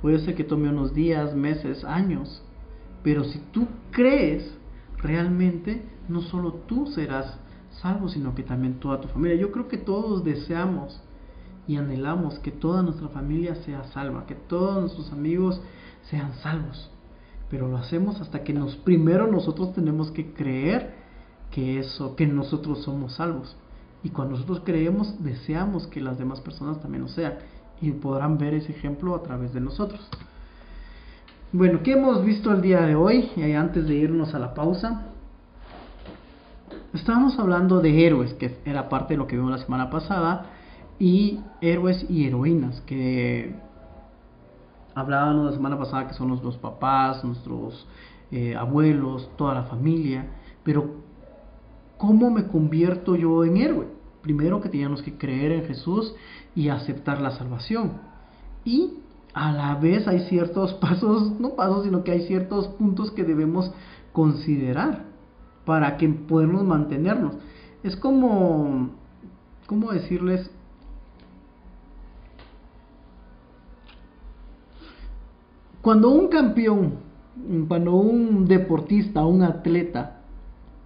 [0.00, 2.42] Puede ser que tome unos días, meses, años,
[3.04, 4.52] pero si tú crees,
[4.98, 7.38] realmente no solo tú serás
[7.70, 9.36] salvo, sino que también toda tu familia.
[9.36, 11.00] Yo creo que todos deseamos
[11.66, 15.60] y anhelamos que toda nuestra familia sea salva, que todos nuestros amigos
[16.10, 16.90] sean salvos.
[17.50, 20.94] Pero lo hacemos hasta que nos primero nosotros tenemos que creer
[21.50, 23.56] que eso, que nosotros somos salvos.
[24.02, 27.34] Y cuando nosotros creemos, deseamos que las demás personas también lo sean
[27.80, 30.00] y podrán ver ese ejemplo a través de nosotros.
[31.52, 33.30] Bueno, ¿qué hemos visto el día de hoy?
[33.36, 35.12] Y antes de irnos a la pausa,
[36.94, 40.44] Estábamos hablando de héroes, que era parte de lo que vimos la semana pasada,
[41.02, 43.56] y héroes y heroínas, que
[44.94, 47.88] hablábamos la semana pasada que son nuestros papás, nuestros
[48.30, 50.28] eh, abuelos, toda la familia,
[50.62, 50.98] pero
[51.98, 53.88] ¿cómo me convierto yo en héroe?
[54.22, 56.14] Primero que teníamos que creer en Jesús
[56.54, 57.94] y aceptar la salvación.
[58.64, 58.98] Y
[59.34, 63.72] a la vez hay ciertos pasos, no pasos, sino que hay ciertos puntos que debemos
[64.12, 65.06] considerar
[65.64, 67.34] para que podamos mantenernos.
[67.82, 68.90] Es como,
[69.66, 70.48] ¿cómo decirles?
[75.82, 76.94] Cuando un campeón,
[77.68, 80.20] cuando un deportista, un atleta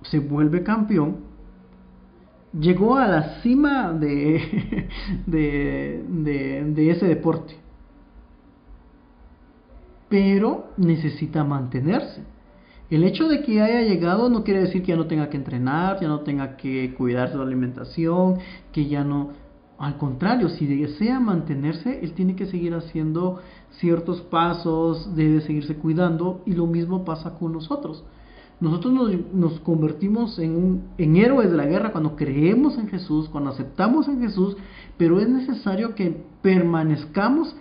[0.03, 1.19] se vuelve campeón,
[2.59, 4.89] llegó a la cima de,
[5.27, 7.57] de, de, de ese deporte.
[10.09, 12.23] Pero necesita mantenerse
[12.89, 15.99] el hecho de que haya llegado no quiere decir que ya no tenga que entrenar,
[16.01, 18.39] ya no tenga que cuidar su alimentación,
[18.73, 19.31] que ya no...
[19.79, 23.41] Al contrario, si desea mantenerse, él tiene que seguir haciendo
[23.73, 28.03] ciertos pasos, debe seguirse cuidando y lo mismo pasa con nosotros.
[28.59, 28.95] Nosotros
[29.35, 34.09] nos, convertimos en, un, en héroes de la guerra cuando creemos en Jesús, cuando aceptamos
[34.09, 34.57] en Jesús,
[34.97, 37.55] pero es necesario que permanezcamos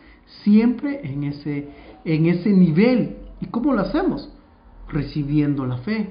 [0.44, 1.70] siempre en ese,
[2.06, 3.18] en ese nivel.
[3.42, 4.30] ¿Y cómo lo hacemos?
[4.88, 6.10] recibiendo la fe.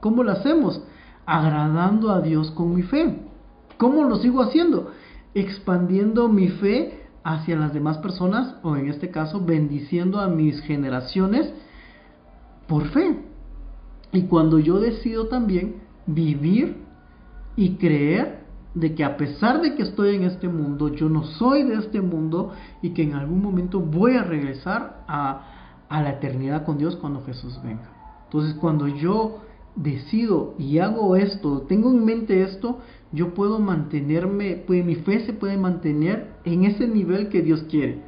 [0.00, 0.82] ¿Cómo lo hacemos?
[1.26, 3.18] Agradando a Dios con mi fe.
[3.78, 4.90] ¿Cómo lo sigo haciendo?
[5.34, 11.52] Expandiendo mi fe hacia las demás personas o en este caso bendiciendo a mis generaciones
[12.66, 13.24] por fe.
[14.12, 16.78] Y cuando yo decido también vivir
[17.56, 18.40] y creer
[18.74, 22.00] de que a pesar de que estoy en este mundo, yo no soy de este
[22.00, 22.52] mundo
[22.82, 27.22] y que en algún momento voy a regresar a, a la eternidad con Dios cuando
[27.24, 27.90] Jesús venga.
[28.24, 29.42] Entonces cuando yo
[29.76, 32.80] decido y hago esto, tengo en mente esto,
[33.12, 38.02] yo puedo mantenerme, pues mi fe se puede mantener en ese nivel que Dios quiere,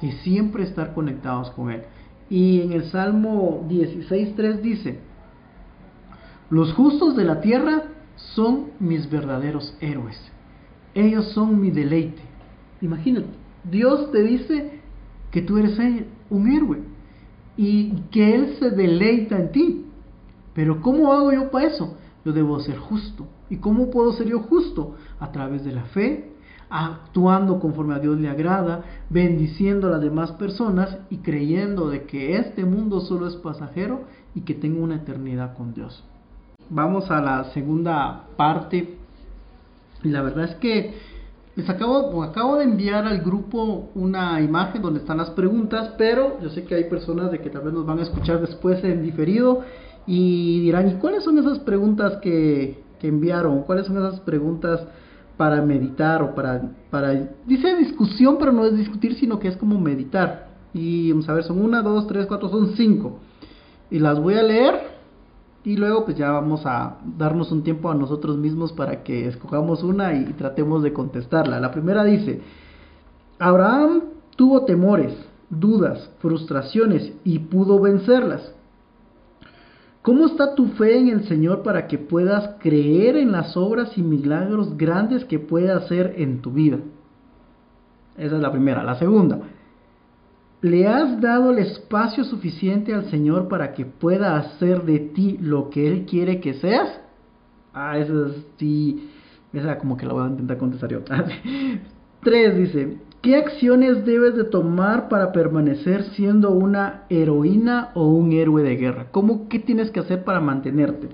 [0.00, 1.82] que siempre estar conectados con Él.
[2.30, 4.98] Y en el Salmo 16.3 dice,
[6.50, 7.84] los justos de la tierra
[8.16, 10.18] son mis verdaderos héroes,
[10.94, 12.22] ellos son mi deleite.
[12.80, 13.28] Imagínate,
[13.64, 14.80] Dios te dice
[15.30, 15.78] que tú eres
[16.30, 16.78] un héroe
[17.56, 19.84] y que Él se deleita en ti.
[20.58, 21.96] Pero ¿cómo hago yo para eso?
[22.24, 23.28] Yo debo ser justo.
[23.48, 24.96] ¿Y cómo puedo ser yo justo?
[25.20, 26.32] A través de la fe,
[26.68, 32.38] actuando conforme a Dios le agrada, bendiciendo a las demás personas y creyendo de que
[32.38, 34.00] este mundo solo es pasajero
[34.34, 36.02] y que tengo una eternidad con Dios.
[36.68, 38.98] Vamos a la segunda parte.
[40.02, 40.92] Y la verdad es que
[41.54, 46.50] les acabo, acabo de enviar al grupo una imagen donde están las preguntas, pero yo
[46.50, 49.62] sé que hay personas de que tal vez nos van a escuchar después en diferido
[50.08, 53.62] y dirán, ¿y cuáles son esas preguntas que, que enviaron?
[53.64, 54.80] ¿Cuáles son esas preguntas
[55.36, 57.12] para meditar o para, para,
[57.46, 60.48] dice discusión, pero no es discutir, sino que es como meditar?
[60.72, 63.18] Y vamos a ver, son una, dos, tres, cuatro, son cinco.
[63.90, 64.98] Y las voy a leer
[65.64, 69.82] y luego pues ya vamos a darnos un tiempo a nosotros mismos para que escojamos
[69.82, 71.60] una y, tratemos de contestarla.
[71.60, 72.40] La primera dice,
[73.38, 74.04] Abraham
[74.36, 75.14] tuvo temores,
[75.50, 78.54] dudas, frustraciones y pudo vencerlas.
[80.08, 84.02] ¿Cómo está tu fe en el Señor para que puedas creer en las obras y
[84.02, 86.78] milagros grandes que puede hacer en tu vida?
[88.16, 88.82] Esa es la primera.
[88.82, 89.38] La segunda,
[90.62, 95.68] ¿Le has dado el espacio suficiente al Señor para que pueda hacer de ti lo
[95.68, 97.02] que Él quiere que seas?
[97.74, 99.10] Ah, eso sí.
[99.52, 101.00] Esa como que la voy a intentar contestar yo.
[102.22, 108.62] Tres dice, ¿qué acciones debes de tomar para permanecer siendo una heroína o un héroe
[108.62, 109.06] de guerra?
[109.10, 111.08] ¿Cómo qué tienes que hacer para mantenerte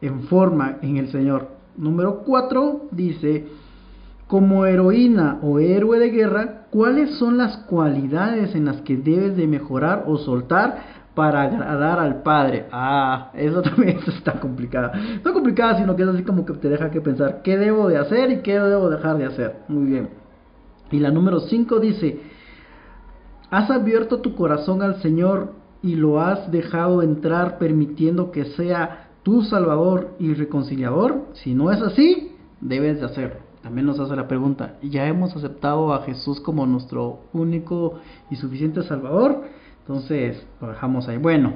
[0.00, 1.48] en forma en el Señor?
[1.76, 3.46] Número cuatro dice,
[4.26, 9.46] como heroína o héroe de guerra, ¿cuáles son las cualidades en las que debes de
[9.46, 12.66] mejorar o soltar para agradar al Padre?
[12.72, 14.92] Ah, eso también está complicada.
[15.24, 17.98] No complicada, sino que es así como que te deja que pensar qué debo de
[17.98, 19.56] hacer y qué debo dejar de hacer.
[19.68, 20.19] Muy bien.
[20.90, 22.20] Y la número 5 dice,
[23.50, 29.42] ¿has abierto tu corazón al Señor y lo has dejado entrar permitiendo que sea tu
[29.42, 31.26] Salvador y reconciliador?
[31.34, 35.92] Si no es así, debes de hacerlo también nos hace la pregunta, ¿ya hemos aceptado
[35.92, 39.42] a Jesús como nuestro único y suficiente Salvador?
[39.80, 41.18] Entonces, lo dejamos ahí.
[41.18, 41.54] Bueno,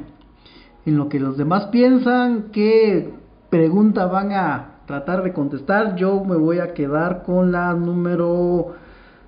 [0.84, 3.14] en lo que los demás piensan, ¿qué
[3.48, 5.96] pregunta van a tratar de contestar?
[5.96, 8.74] Yo me voy a quedar con la número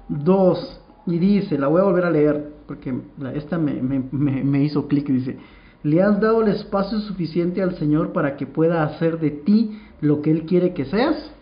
[0.08, 2.94] 2 y dice, la voy a volver a leer porque
[3.34, 5.38] esta me, me, me hizo clic dice,
[5.82, 10.20] ¿le has dado el espacio suficiente al Señor para que pueda hacer de ti lo
[10.20, 11.32] que Él quiere que seas?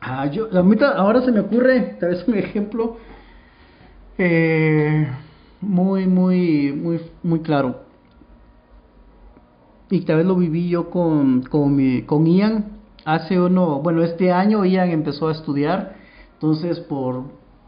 [0.00, 0.48] Ah, yo,
[0.96, 2.96] ahora se me ocurre, tal vez un ejemplo
[4.18, 5.08] eh,
[5.60, 7.82] muy, muy, muy, muy claro.
[9.90, 12.78] Y tal vez lo viví yo con, con, mi, con Ian.
[13.04, 15.96] Hace uno, bueno, este año Ian empezó a estudiar.
[16.34, 17.24] Entonces, por,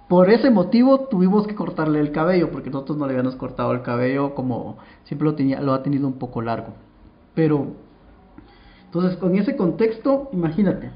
[0.09, 3.83] por ese motivo tuvimos que cortarle el cabello, porque nosotros no le habíamos cortado el
[3.83, 6.75] cabello como siempre lo, tenía, lo ha tenido un poco largo.
[7.35, 7.69] Pero,
[8.85, 10.91] entonces, con ese contexto, imagínate,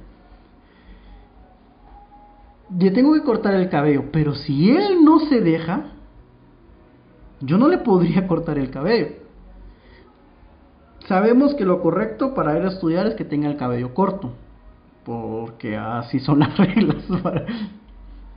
[2.70, 5.86] yo tengo que cortar el cabello, pero si él no se deja,
[7.40, 9.08] yo no le podría cortar el cabello.
[11.06, 14.34] Sabemos que lo correcto para ir a estudiar es que tenga el cabello corto,
[15.04, 17.04] porque así son las reglas.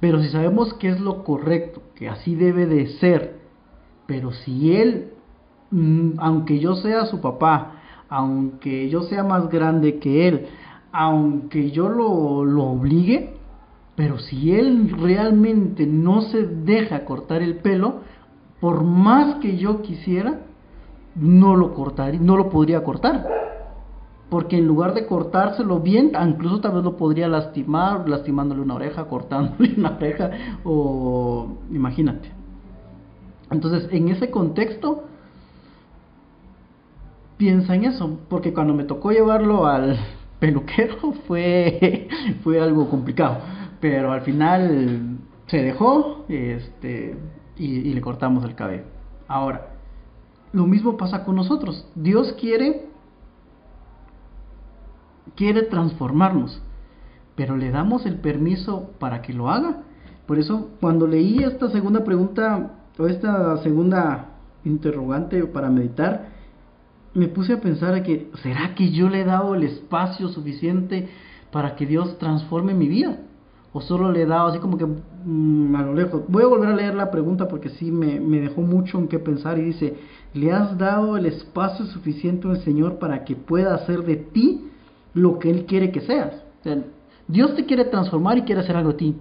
[0.01, 3.39] Pero si sabemos que es lo correcto, que así debe de ser,
[4.07, 5.13] pero si él,
[5.69, 7.75] mm, aunque yo sea su papá,
[8.09, 10.47] aunque yo sea más grande que él,
[10.91, 13.35] aunque yo lo, lo obligue,
[13.95, 18.01] pero si él realmente no se deja cortar el pelo,
[18.59, 20.41] por más que yo quisiera,
[21.15, 23.50] no lo cortaría, no lo podría cortar.
[24.31, 29.05] Porque en lugar de cortárselo bien, incluso tal vez lo podría lastimar, lastimándole una oreja,
[29.05, 30.31] cortándole una oreja,
[30.63, 32.31] o imagínate.
[33.51, 35.03] Entonces, en ese contexto,
[37.37, 39.99] piensa en eso, porque cuando me tocó llevarlo al
[40.39, 42.07] peluquero fue,
[42.43, 43.37] fue algo complicado
[43.81, 45.17] pero al final
[45.47, 47.17] se dejó este,
[47.57, 48.83] y, le cortamos el cabello.
[49.27, 49.71] Ahora,
[50.53, 51.85] lo mismo pasa con nosotros.
[51.95, 52.85] Dios quiere,
[55.35, 56.61] quiere transformarnos,
[57.35, 59.83] pero le damos el permiso para que lo haga.
[60.25, 64.29] Por eso, cuando leí esta segunda pregunta o esta segunda
[64.63, 66.29] interrogante para meditar,
[67.13, 71.09] me puse a pensar que, ¿será que yo le he dado el espacio suficiente
[71.51, 73.17] para que Dios transforme mi vida?
[73.73, 76.23] o solo le he dado así como que mm, a lo lejos.
[76.27, 79.57] Voy a volver a leer la pregunta porque sí me, dejó mucho en qué pensar
[79.57, 79.95] y dice,
[80.33, 84.70] ¿le has dado el espacio suficiente al Señor para que pueda hacer de ti
[85.13, 86.43] lo que Él quiere que seas?
[87.27, 89.15] Dios te quiere transformar y quiere hacer algo de ti,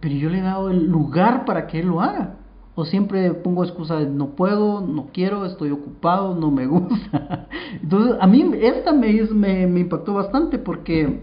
[0.00, 2.36] pero yo le he dado el lugar para que Él lo haga.
[2.74, 7.48] O siempre pongo excusa de no puedo, no quiero, estoy ocupado, no me gusta.
[7.82, 11.22] Entonces, a mí esta me, me, me impactó bastante porque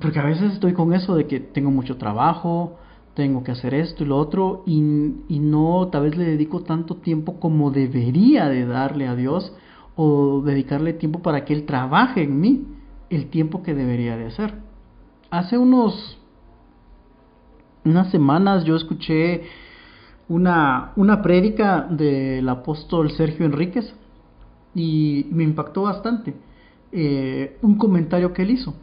[0.00, 2.76] porque a veces estoy con eso de que tengo mucho trabajo,
[3.14, 4.78] tengo que hacer esto y lo otro, y,
[5.28, 9.54] y no, tal vez le dedico tanto tiempo como debería de darle a Dios,
[9.96, 12.66] o dedicarle tiempo para que Él trabaje en mí
[13.10, 14.54] el tiempo que debería de hacer.
[15.30, 16.18] Hace unos
[17.86, 19.42] unas semanas yo escuché
[20.28, 23.94] una, una prédica del apóstol Sergio Enríquez
[24.74, 26.34] y me impactó bastante
[26.92, 28.74] eh, un comentario que él hizo.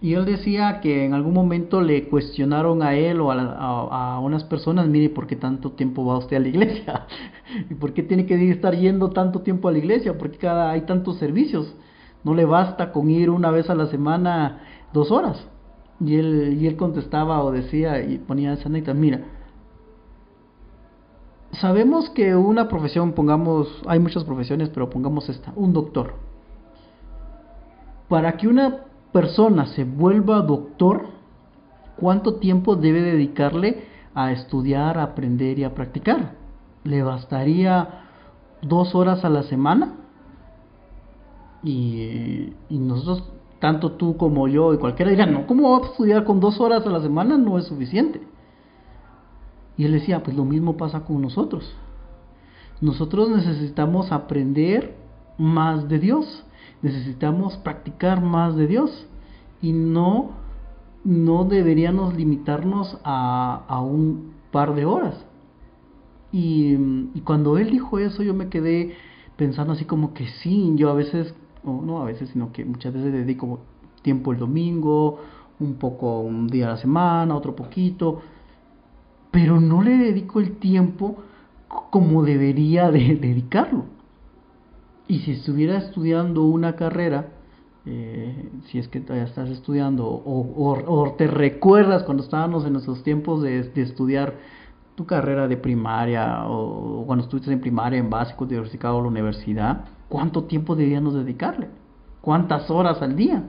[0.00, 4.86] Y él decía que en algún momento le cuestionaron a él o a, unas personas,
[4.88, 7.06] mire, ¿por qué tanto tiempo va usted a la iglesia?
[7.70, 10.18] ¿Y por qué tiene que estar yendo tanto tiempo a la iglesia?
[10.18, 11.74] Porque cada hay tantos servicios.
[12.24, 14.60] No le basta con ir una vez a la semana
[14.92, 15.46] dos horas.
[15.98, 19.22] Y él, y él contestaba o decía y ponía esa neta, mira,
[21.52, 26.14] sabemos que una profesión, pongamos, hay muchas profesiones, pero pongamos esta, un doctor.
[28.08, 28.85] Para que una
[29.16, 31.06] persona se vuelva doctor,
[31.96, 36.34] ¿cuánto tiempo debe dedicarle a estudiar, a aprender y a practicar?
[36.84, 38.02] ¿Le bastaría
[38.60, 39.94] dos horas a la semana?
[41.64, 43.24] Y, nosotros
[43.58, 46.86] tanto tú como yo y cualquiera dirán, no, ¿cómo va a estudiar con dos horas
[46.86, 47.38] a la semana?
[47.38, 48.20] No es suficiente.
[49.78, 51.74] Y él decía, pues lo mismo pasa con nosotros.
[52.82, 54.94] Nosotros necesitamos aprender
[55.38, 56.44] más de Dios,
[56.82, 59.06] necesitamos practicar más de Dios
[59.62, 60.30] y no,
[61.04, 65.26] no deberíamos limitarnos a, a un par de horas.
[66.32, 66.76] Y,
[67.24, 68.94] cuando él dijo eso yo me quedé
[69.36, 73.12] pensando así como que sí, yo a veces no a veces, sino que muchas veces
[73.12, 73.60] dedico
[74.02, 75.18] tiempo el domingo,
[75.58, 78.20] un poco un día a la semana, otro poquito,
[79.30, 81.16] pero no le dedico el tiempo
[81.90, 83.84] como debería de dedicarlo.
[85.08, 87.28] Y si estuviera estudiando una carrera,
[87.84, 93.42] eh, si es que todavía estás estudiando o, te recuerdas cuando estábamos en esos tiempos
[93.42, 94.34] de, de, estudiar
[94.96, 99.84] tu carrera de primaria o cuando estuviste en primaria, en básico, diversificado a la universidad,
[100.08, 101.68] ¿cuánto tiempo debíamos dedicarle?
[102.20, 103.44] ¿Cuántas horas al día?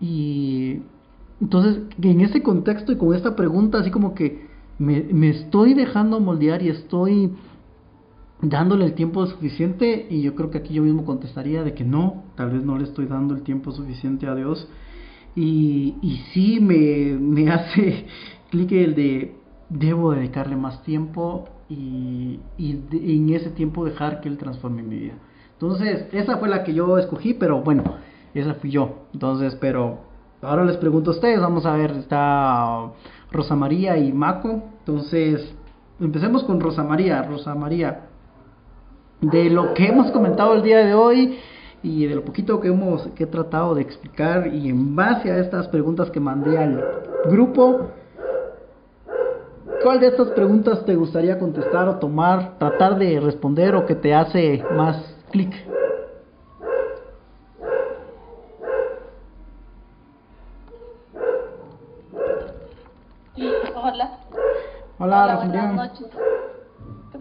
[0.00, 0.82] Y
[1.42, 4.46] entonces, en ese contexto y con esta pregunta, así como que
[4.78, 7.32] me, estoy dejando moldear y estoy
[8.42, 12.24] dándole el tiempo suficiente, y yo creo que aquí yo mismo contestaría de que no,
[12.36, 14.68] tal vez no le estoy dando el tiempo suficiente a Dios.
[15.34, 18.06] Y, y sí me, me hace
[18.50, 19.34] clic el de
[19.70, 25.14] debo dedicarle más tiempo y, en ese tiempo dejar que Él transforme mi vida.
[25.52, 27.84] Entonces, esa fue la que yo escogí, pero bueno,
[28.34, 29.06] esa fui yo.
[29.14, 30.00] Entonces, pero
[30.42, 32.92] ahora les pregunto a ustedes, vamos a ver, está
[33.30, 34.62] Rosa María y Maco.
[34.80, 35.54] Entonces,
[36.00, 37.22] empecemos con Rosa María.
[37.22, 38.08] Rosa María,
[39.22, 41.38] de lo que hemos comentado el día de hoy
[41.82, 45.38] y de lo poquito que hemos que he tratado de explicar y en base a
[45.38, 46.84] estas preguntas que mandé al
[47.30, 47.88] grupo,
[49.82, 54.14] ¿Cuál de estas preguntas te gustaría contestar o tomar, tratar de responder o que te
[54.14, 54.96] hace más
[55.32, 55.52] clic?
[63.74, 64.18] Hola.
[64.98, 66.31] Hola, buenas noches.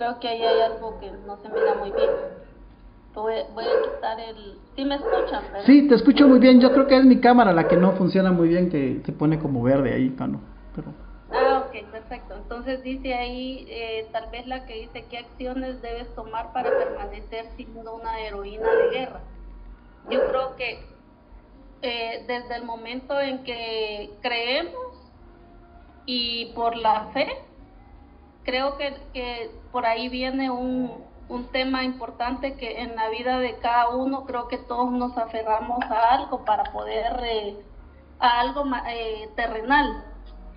[0.02, 2.10] Creo que ahí hay algo que no se me da muy bien.
[3.14, 4.58] Voy, a quitar el...
[4.76, 5.44] ¿Sí me escuchan?
[5.64, 6.60] Sí, te escucho muy bien.
[6.60, 9.38] Yo creo que es mi cámara la que no funciona muy bien, que se pone
[9.38, 10.42] como verde ahí, Cano.
[10.76, 10.88] Pero...
[11.32, 12.34] Ah, ok, perfecto.
[12.34, 17.46] Entonces dice ahí, eh, tal vez la que dice, ¿qué acciones debes tomar para permanecer
[17.56, 19.20] siendo una heroína de guerra?
[20.10, 20.80] Yo creo que
[21.84, 24.98] eh, desde el momento en que creemos
[26.08, 27.28] y por la fe,
[28.44, 30.92] creo que, que por ahí viene un,
[31.32, 35.80] un tema importante que en la vida de cada uno creo que todos nos aferramos
[35.90, 37.58] a algo para poder, eh,
[38.20, 38.66] a algo
[39.36, 40.04] terrenal.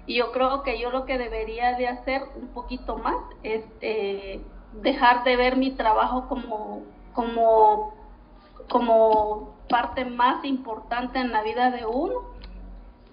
[0.07, 4.43] Y yo creo que yo lo que debería de hacer un poquito más es eh,
[4.82, 6.82] dejar de ver mi trabajo como,
[7.12, 7.95] como,
[8.68, 12.35] como parte más importante en la vida de uno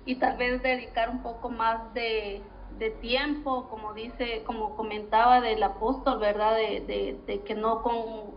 [0.06, 2.42] y tal vez dedicar un poco más de,
[2.90, 6.56] tiempo, como dice, como comentaba del apóstol, ¿verdad?
[6.56, 8.32] De, de que no con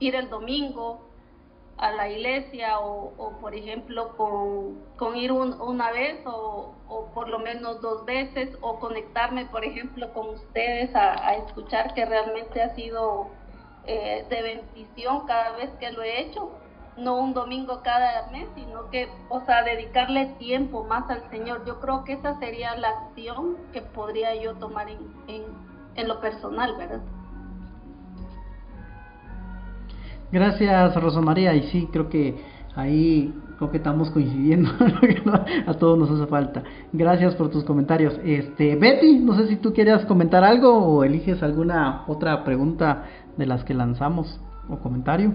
[0.00, 1.00] ir el domingo
[1.76, 6.74] a la iglesia o, por ejemplo con, ir una vez o,
[7.14, 12.62] por lo menos dos veces o conectarme por ejemplo con ustedes a, escuchar que realmente
[12.62, 13.28] ha sido
[13.86, 16.50] eh, de bendición cada vez que lo he hecho
[16.96, 21.80] no un domingo cada mes sino que o sea dedicarle tiempo más al Señor yo
[21.80, 24.98] creo que esa sería la acción que podría yo tomar en,
[25.96, 27.00] en, lo personal verdad
[30.32, 31.54] Gracias, Rosa María.
[31.54, 32.34] Y sí, creo que
[32.74, 34.68] ahí creo que estamos coincidiendo,
[35.66, 36.62] a todos nos hace falta.
[36.92, 38.18] Gracias por tus comentarios.
[38.24, 43.04] Este, Betty, no sé si tú quieres comentar algo o eliges alguna otra pregunta
[43.36, 45.34] de las que lanzamos o comentario.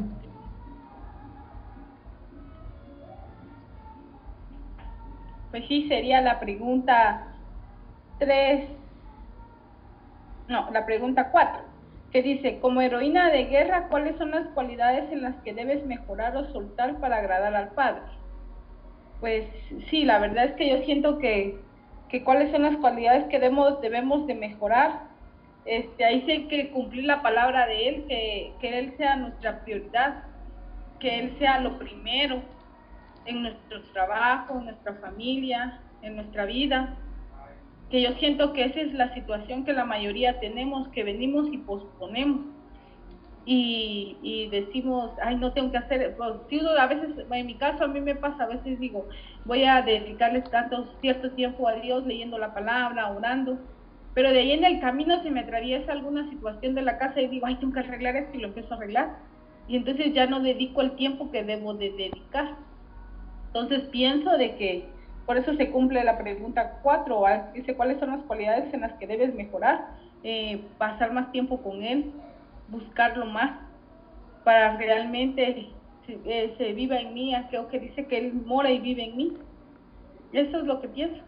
[5.52, 7.28] Pues sí, sería la pregunta
[8.20, 8.70] 3,
[10.48, 11.62] no, la pregunta 4,
[12.12, 16.38] que dice, como heroína de guerra, ¿cuáles son las cualidades en las que debes mejorar
[16.38, 18.02] o soltar para agradar al Padre?
[19.20, 19.46] Pues
[19.90, 21.58] sí, la verdad es que yo siento que,
[22.10, 25.10] que cuáles son las cualidades que debemos, debemos de mejorar.
[25.66, 29.64] Este, ahí sí hay que cumplir la palabra de Él, que, que Él sea nuestra
[29.64, 30.24] prioridad,
[31.00, 32.42] que Él sea lo primero
[33.26, 36.96] en nuestro trabajo, en nuestra familia, en nuestra vida.
[37.90, 41.58] Que yo siento que esa es la situación que la mayoría tenemos, que venimos y
[41.58, 42.42] posponemos.
[43.46, 46.34] Y, y decimos, ay, no tengo que hacer, pues,
[46.78, 49.08] a veces, en mi caso a mí me pasa, a veces digo,
[49.46, 53.58] voy a dedicarles tanto, cierto tiempo a Dios leyendo la palabra, orando,
[54.14, 57.28] pero de ahí en el camino se me atraviesa alguna situación de la casa y
[57.28, 59.18] digo, ay, tengo que arreglar esto y lo empiezo a arreglar.
[59.68, 62.58] Y entonces ya no dedico el tiempo que debo de dedicar.
[63.54, 64.86] Entonces pienso de que
[65.26, 67.24] por eso se cumple la pregunta 4,
[67.54, 69.90] dice cuáles son las cualidades en las que debes mejorar,
[70.24, 72.12] eh, pasar más tiempo con él,
[72.70, 73.60] buscarlo más,
[74.44, 75.70] para realmente
[76.08, 79.34] eh, se viva en mí, creo que dice que él mora y vive en mí.
[80.34, 81.22] Eso es lo que pienso.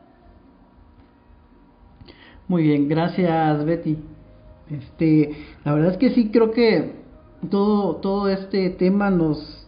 [2.48, 3.98] Muy bien, gracias Betty.
[4.70, 6.94] Este, la verdad es que sí creo que
[7.50, 9.68] todo todo este tema nos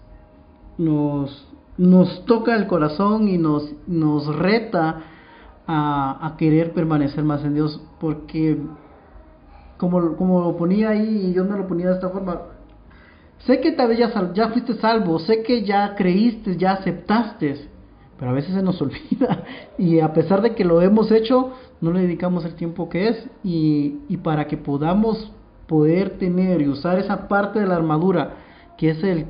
[0.78, 5.02] nos nos toca el corazón y nos, nos reta
[5.68, 8.58] a, querer permanecer más en Dios, porque
[9.78, 12.42] como, como lo ponía ahí y yo me lo ponía de esta forma,
[13.40, 17.70] sé que tal vez ya, ya fuiste salvo, sé que ya creíste, ya aceptaste,
[18.18, 19.44] pero a veces se nos olvida
[19.78, 23.30] y a pesar de que lo hemos hecho, no le dedicamos el tiempo que es
[23.44, 25.32] y, y para que podamos
[25.68, 28.36] poder tener y usar esa parte de la armadura
[28.78, 29.28] que es el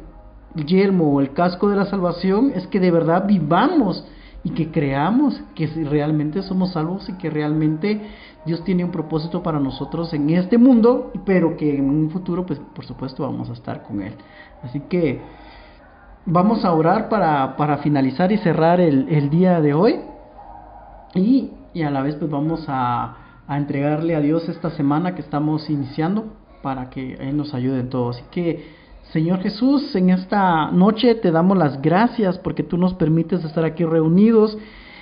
[0.56, 4.06] yelmo o el casco de la salvación es que de verdad vivamos
[4.43, 8.01] y que creamos que realmente somos salvos y que realmente
[8.45, 12.60] Dios tiene un propósito para nosotros en este mundo, pero que en un futuro, pues
[12.76, 14.14] por supuesto, vamos a estar con Él.
[14.62, 15.22] Así que
[16.26, 19.99] vamos a orar para, para finalizar y cerrar el, el día de hoy
[21.16, 23.16] y, y, a la vez pues vamos a,
[23.47, 27.89] a entregarle a Dios esta semana que estamos iniciando para que Él nos ayude en
[27.89, 28.10] todo.
[28.10, 33.43] Así que Señor Jesús, en esta noche te damos las gracias porque tú nos permites
[33.43, 34.58] estar aquí reunidos.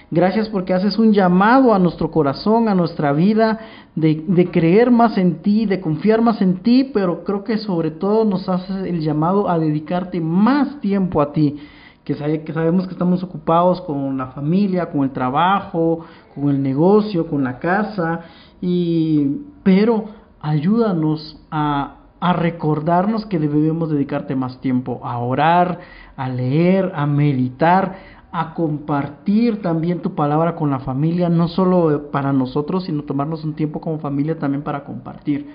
[0.10, 3.60] Gracias porque haces un llamado a nuestro corazón, a nuestra vida,
[3.96, 8.26] de, creer más en ti, de confiar más en ti, pero creo que sobre todo
[8.26, 11.60] nos haces el llamado a dedicarte más tiempo a ti.
[12.04, 16.02] Que, que sabemos que estamos ocupados con la familia, con el trabajo,
[16.36, 18.22] con el negocio, con la casa,
[18.60, 20.06] y, pero
[20.42, 25.80] ayúdanos a a recordarnos que debemos dedicarte más tiempo a orar,
[26.16, 27.98] a leer, a meditar,
[28.32, 33.56] a compartir también tu palabra con la familia, no solo para nosotros, sino tomarnos un
[33.56, 35.50] tiempo como familia también para compartir.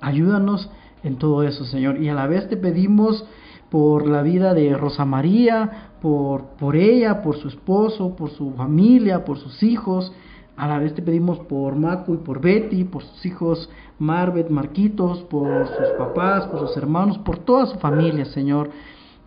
[0.00, 0.70] Ayúdanos
[1.02, 2.00] en todo eso, Señor.
[2.00, 3.26] Y a la vez te pedimos
[3.68, 9.24] por la vida de Rosa María, por, por ella, por su esposo, por su familia,
[9.24, 10.12] por sus hijos.
[10.56, 15.22] A la vez te pedimos por Macu y por Betty, por sus hijos Marvet, Marquitos,
[15.24, 18.70] por sus papás, por sus hermanos, por toda su familia, Señor,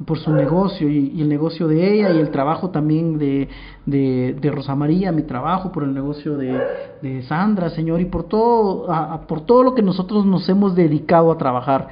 [0.06, 3.48] por su negocio y, el negocio de ella y el trabajo también de,
[3.86, 6.60] de, Rosa María, mi trabajo, por el negocio de,
[7.02, 8.88] de Sandra, Señor, y por todo,
[9.28, 11.90] por todo lo que nosotros nos hemos dedicado a trabajar,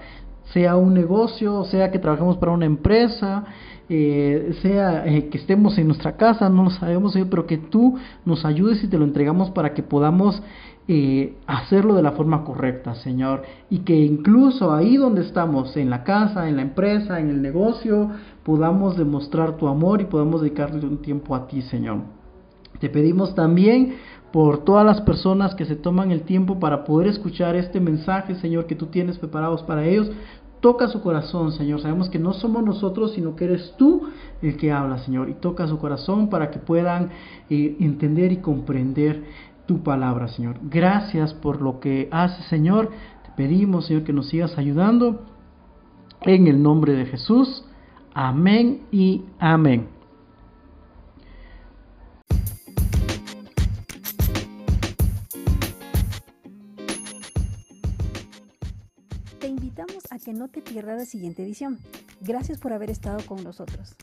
[0.53, 3.45] sea un negocio, sea que trabajemos para una empresa,
[3.89, 7.97] eh, sea eh, que estemos en nuestra casa, no lo sabemos, Señor, pero que tú
[8.25, 10.41] nos ayudes y te lo entregamos para que podamos
[10.89, 16.03] eh, hacerlo de la forma correcta, Señor, y que incluso ahí donde estamos, en la
[16.03, 18.09] casa, en la empresa, en el negocio,
[18.43, 21.99] podamos demostrar tu amor y podamos dedicarle un tiempo a ti, Señor.
[22.79, 23.95] Te pedimos también
[24.31, 28.67] por todas las personas que se toman el tiempo para poder escuchar este mensaje, Señor,
[28.67, 30.11] que tú tienes preparados para ellos.
[30.59, 31.81] Toca su corazón, Señor.
[31.81, 34.07] Sabemos que no somos nosotros, sino que eres tú
[34.41, 35.29] el que habla, Señor.
[35.29, 37.09] Y toca su corazón para que puedan
[37.49, 39.23] eh, entender y comprender
[39.65, 40.57] tu palabra, Señor.
[40.63, 42.89] Gracias por lo que haces, Señor.
[43.23, 45.21] Te pedimos, Señor, que nos sigas ayudando.
[46.21, 47.63] En el nombre de Jesús.
[48.13, 49.96] Amén y amén.
[60.27, 61.79] Que no te pierdas la siguiente edición.
[62.19, 63.95] Gracias por haber estado con nosotros.